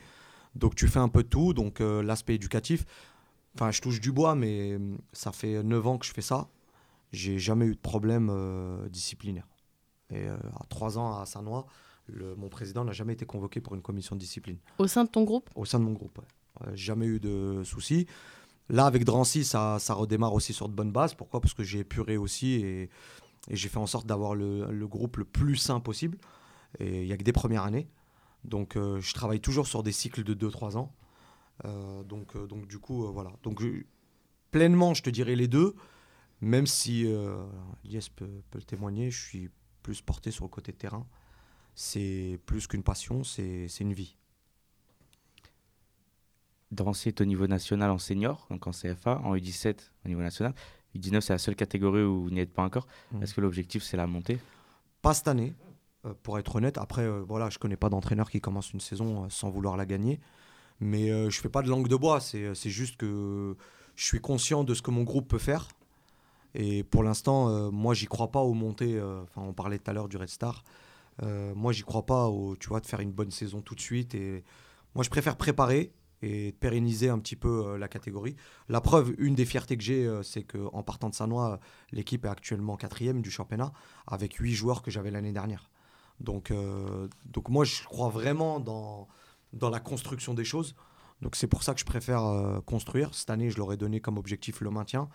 [0.54, 1.54] Donc tu fais un peu de tout.
[1.54, 2.84] Donc l'aspect éducatif,
[3.56, 6.48] enfin je touche du bois, mais euh, ça fait 9 ans que je fais ça.
[7.12, 9.48] J'ai jamais eu de problème euh, disciplinaire.
[10.10, 11.24] Et euh, à 3 ans à
[12.08, 15.08] le- mon président n'a jamais été convoqué pour une commission de discipline Au sein de
[15.08, 15.50] ton groupe?
[15.56, 16.18] Au sein de mon groupe.
[16.18, 16.66] ouais.
[16.68, 18.06] Ouais, jamais eu de soucis.
[18.68, 21.14] Là, avec Drancy, ça, ça redémarre aussi sur de bonnes bases.
[21.14, 21.40] Pourquoi?
[21.40, 22.82] Parce que j'ai épuré aussi et,
[23.48, 26.18] et j'ai fait en sorte d'avoir le, le groupe le plus sain possible.
[26.78, 27.88] Et il n'y a que des premières années.
[28.44, 30.92] Donc, euh, je travaille toujours sur des cycles de 2-3 ans.
[31.64, 33.32] Euh, donc, euh, donc, du coup, euh, voilà.
[33.42, 33.82] Donc, je-
[34.50, 35.74] pleinement, je te dirais les deux.
[36.42, 37.04] Même si
[37.84, 39.50] Lies peut, peut le témoigner, je suis
[39.82, 41.06] plus porté sur le côté terrain.
[41.74, 44.16] C'est plus qu'une passion, c'est c'est une vie.
[46.72, 50.52] Drancy est au niveau national en senior, donc en CFA, en U17 au niveau national.
[50.94, 52.86] U19, c'est la seule catégorie où vous n'y êtes pas encore.
[53.12, 53.22] Mhm.
[53.22, 54.38] Est-ce que l'objectif, c'est la montée?
[55.02, 55.54] Pas cette année,
[56.04, 56.76] euh, pour être honnête.
[56.78, 59.86] Après, euh, voilà, je connais pas d'entraîneur qui commence une saison euh, sans vouloir la
[59.86, 60.20] gagner.
[60.80, 62.20] Mais euh, je fais pas de langue de bois.
[62.20, 63.56] C'est c'est juste que
[63.94, 65.68] je suis conscient de ce que mon groupe peut faire.
[66.54, 68.94] Et pour l'instant, euh, moi, j'y crois pas aux montées.
[68.96, 70.64] euh, Enfin, on parlait tout à l'heure du Red Star.
[71.22, 73.80] Euh, moi, j'y crois pas, au, tu vois, de faire une bonne saison tout de
[73.80, 74.14] suite.
[74.14, 74.44] Et
[74.94, 78.36] moi, je préfère préparer et pérenniser un petit peu euh, la catégorie.
[78.68, 81.60] La preuve, une des fiertés que j'ai, euh, c'est qu'en partant de Sanois,
[81.92, 83.72] l'équipe est actuellement quatrième du championnat
[84.06, 85.70] avec huit joueurs que j'avais l'année dernière.
[86.20, 89.08] Donc, euh, donc moi, je crois vraiment dans,
[89.52, 90.74] dans la construction des choses.
[91.22, 93.14] Donc c'est pour ça que je préfère euh, construire.
[93.14, 95.08] Cette année, je leur ai donné comme objectif le maintien.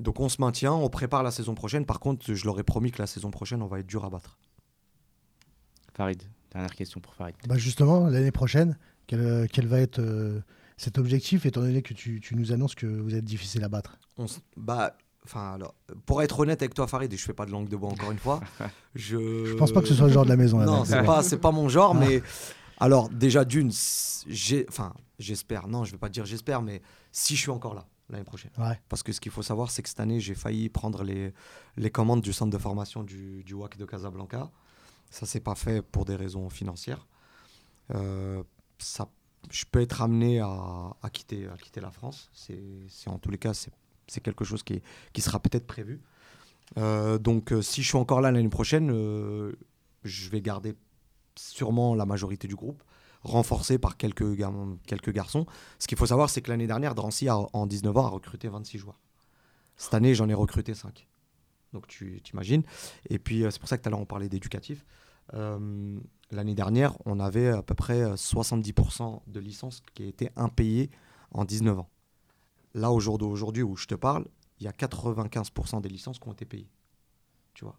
[0.00, 1.86] Donc on se maintient, on prépare la saison prochaine.
[1.86, 4.10] Par contre, je leur ai promis que la saison prochaine, on va être dur à
[4.10, 4.38] battre.
[5.94, 7.36] Farid, dernière question pour Farid.
[7.46, 10.40] Bah justement, l'année prochaine, quel, euh, quel va être euh,
[10.76, 13.98] cet objectif, étant donné que tu, tu nous annonces que vous êtes difficile à battre?
[14.16, 15.74] On bah, enfin, alors,
[16.06, 18.10] pour être honnête avec toi, Farid, et je fais pas de langue de bois encore
[18.10, 18.40] une fois,
[18.94, 19.44] je.
[19.46, 20.58] Je pense pas que ce soit le genre de la maison.
[20.58, 22.00] là, Non, c'est pas, c'est pas mon genre, Ah.
[22.00, 22.22] mais
[22.82, 23.70] alors déjà d'une,
[24.68, 25.68] enfin, j'espère.
[25.68, 28.50] Non, je vais pas dire j'espère, mais si je suis encore là l'année prochaine.
[28.58, 28.78] Ouais.
[28.88, 31.32] Parce que ce qu'il faut savoir, c'est que cette année, j'ai failli prendre les,
[31.76, 34.50] les commandes du centre de formation du, du WAC de Casablanca.
[35.10, 37.06] Ça s'est pas fait pour des raisons financières.
[37.94, 38.42] Euh,
[38.78, 39.08] ça,
[39.50, 42.30] je peux être amené à, à quitter, à quitter la France.
[42.34, 43.72] C'est, en tous les cas, c'est,
[44.08, 46.00] c'est quelque chose qui, qui sera peut-être prévu.
[46.78, 49.52] Euh, donc, euh, si je suis encore là l'année prochaine, euh,
[50.04, 50.74] je vais garder
[51.36, 52.82] sûrement la majorité du groupe,
[53.22, 54.36] renforcé par quelques,
[54.86, 55.46] quelques garçons.
[55.78, 58.48] Ce qu'il faut savoir, c'est que l'année dernière, Drancy, a- en 19 ans, a recruté
[58.48, 59.00] 26 joueurs.
[59.76, 61.06] Cette année, j'en ai recruté 5.
[61.72, 62.62] Donc, tu t'imagines.
[63.08, 64.84] Et puis, euh, c'est pour ça que tout à l'heure, on parlait d'éducatif.
[65.34, 65.98] Euh,
[66.30, 70.90] l'année dernière, on avait à peu près euh, 70% de licences qui étaient impayées
[71.30, 71.88] en 19 ans.
[72.74, 74.26] Là, au jour d'aujourd'hui où je te parle,
[74.58, 76.70] il y a 95% des licences qui ont été payées.
[77.54, 77.78] Tu vois?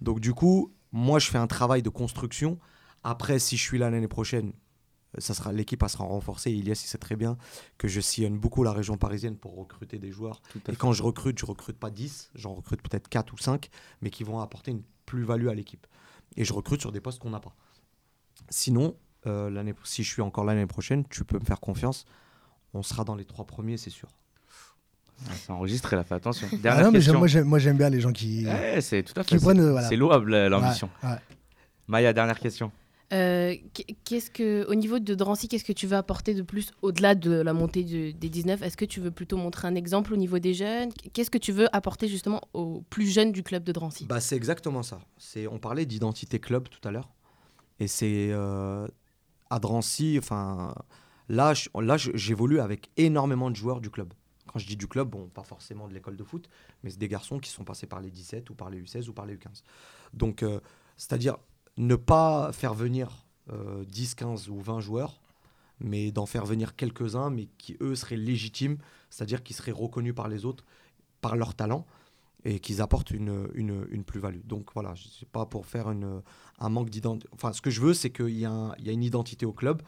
[0.00, 2.58] Donc, du coup, moi, je fais un travail de construction.
[3.04, 4.52] Après, si je suis là l'année prochaine,
[5.16, 6.50] euh, ça sera l'équipe sera renforcée.
[6.52, 7.36] Ilias, il sait très bien
[7.78, 10.42] que je sillonne beaucoup la région parisienne pour recruter des joueurs.
[10.56, 10.76] Et fait.
[10.76, 13.68] quand je recrute, je recrute pas 10, j'en recrute peut-être 4 ou 5,
[14.02, 15.86] mais qui vont apporter une plus-value à l'équipe.
[16.36, 17.54] Et je recrute sur des postes qu'on n'a pas.
[18.50, 18.94] Sinon,
[19.26, 22.04] euh, l'année- si je suis encore là l'année prochaine, tu peux me faire confiance.
[22.74, 24.08] On sera dans les trois premiers, c'est sûr.
[25.26, 26.46] Ah, C'est enregistré là, fais attention.
[26.52, 27.18] Ah Dernière non, mais j'aime- question.
[27.18, 29.40] moi, j'aime, moi, j'aime bien les gens qui, Ouais, c'est tout à qui fait.
[29.40, 29.56] prennent.
[29.58, 29.88] c'est- euh, voilà.
[29.88, 30.88] C'est louable euh, l'ambition.
[31.02, 31.16] Ouais, ouais.
[31.88, 32.70] Maya, dernière question.
[33.12, 36.70] Euh, qu- qu'est-ce que, au niveau de Drancy, qu'est-ce que tu veux apporter de plus
[36.82, 40.12] au-delà de la montée de- des 19 Est-ce que tu veux plutôt montrer un exemple
[40.12, 40.90] au niveau des jeunes?
[41.12, 44.06] Qu'est-ce que tu veux apporter justement aux plus jeunes du club de Drancy?
[44.06, 45.00] Bah, c'est exactement ça.
[45.18, 47.08] C'est, on parlait d'identité club tout à l'heure.
[47.80, 48.86] Et c'est euh,
[49.48, 50.74] à Drancy, enfin,
[51.28, 54.12] là, là j'évolue avec énormément de joueurs du club.
[54.46, 56.48] Quand je dis du club, bon, pas forcément de l'école de foot,
[56.82, 59.12] mais c'est des garçons qui sont passés par les 17 ou par les U16 ou
[59.12, 59.62] par les U15.
[60.12, 60.60] Donc, euh,
[60.96, 61.36] c'est-à-dire
[61.80, 65.20] ne pas faire venir euh, 10, 15 ou 20 joueurs,
[65.80, 68.76] mais d'en faire venir quelques-uns, mais qui, eux, seraient légitimes,
[69.08, 70.64] c'est-à-dire qui seraient reconnus par les autres,
[71.20, 71.86] par leur talent
[72.44, 74.40] et qu'ils apportent une, une, plus-value.
[74.46, 77.28] Donc voilà, je sais pas pour faire un manque d'identité.
[77.34, 79.82] Enfin, ce que je veux, c'est qu'il y, y a une identité au club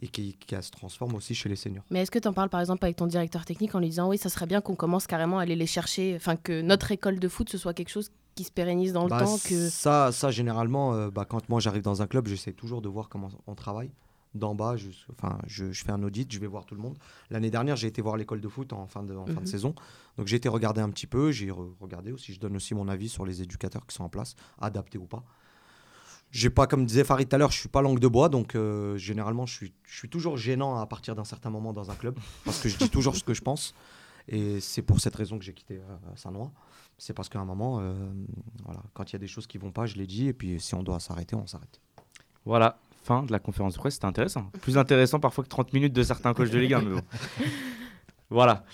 [0.00, 1.84] et qui, qui se transforme aussi chez les seniors.
[1.90, 4.08] Mais est-ce que tu en parles par exemple avec ton directeur technique en lui disant
[4.08, 7.20] oui, ça serait bien qu'on commence carrément à aller les chercher, enfin que notre école
[7.20, 9.68] de foot ce soit quelque chose qui se pérennise dans le Bah, temps que...
[9.68, 13.08] ça, ça, généralement, euh, bah, quand moi j'arrive dans un club, j'essaie toujours de voir
[13.08, 13.90] comment on travaille.
[14.34, 16.96] D'en bas, je, enfin, je, je fais un audit, je vais voir tout le monde.
[17.28, 19.46] L'année dernière, j'ai été voir l'école de foot en fin de, en fin de Mhm.
[19.46, 19.74] saison.
[20.16, 22.88] Donc j'ai été regarder un petit peu, j'ai re- regardé aussi, je donne aussi mon
[22.88, 25.22] avis sur les éducateurs qui sont en place, adaptés ou pas.
[26.30, 28.54] J'ai pas, comme disait Farid tout à l'heure, je suis pas langue de bois, donc
[28.54, 31.94] euh, généralement je suis, je suis toujours gênant à partir d'un certain moment dans un
[31.94, 33.74] club, parce que je dis toujours ce que je pense.
[34.28, 36.50] Et c'est pour cette raison que j'ai quitté euh, Saint-Noix.
[36.98, 37.94] C'est parce qu'à un moment, euh,
[38.64, 40.60] voilà, quand il y a des choses qui vont pas, je les dis, et puis
[40.60, 41.80] si on doit s'arrêter, on s'arrête.
[42.44, 43.94] Voilà, fin de la conférence de presse.
[43.94, 44.50] C'était intéressant.
[44.60, 46.80] Plus intéressant parfois que 30 minutes de certains coachs de Ligue 1.
[46.82, 47.02] Mais bon.
[48.30, 48.64] voilà.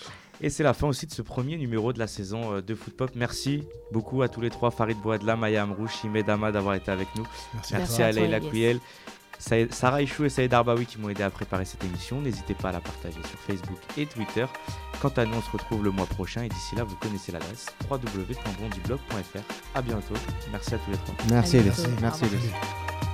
[0.41, 2.95] Et c'est la fin aussi de ce premier numéro de la saison euh, de Foot
[2.95, 3.11] Pop.
[3.15, 7.07] Merci beaucoup à tous les trois, Farid Bouadla, Maya Amrouche, Chimé Dama d'avoir été avec
[7.15, 7.23] nous.
[7.53, 7.73] Merci.
[7.73, 8.39] Merci Merci à à Leila.
[8.39, 8.81] Kouyel, Saïd-
[9.39, 12.21] Sarah Ichou et Saïd Arbaoui qui m'ont aidé à préparer cette émission.
[12.21, 14.45] N'hésitez pas à la partager sur Facebook et Twitter.
[15.01, 17.67] Quant à nous, on se retrouve le mois prochain et d'ici là, vous connaissez l'adresse
[17.89, 19.75] www.bondublog.fr.
[19.75, 20.15] À bientôt.
[20.51, 21.15] Merci à tous les trois.
[21.29, 21.57] Merci.
[22.01, 22.25] Merci.
[22.25, 23.08] Elias.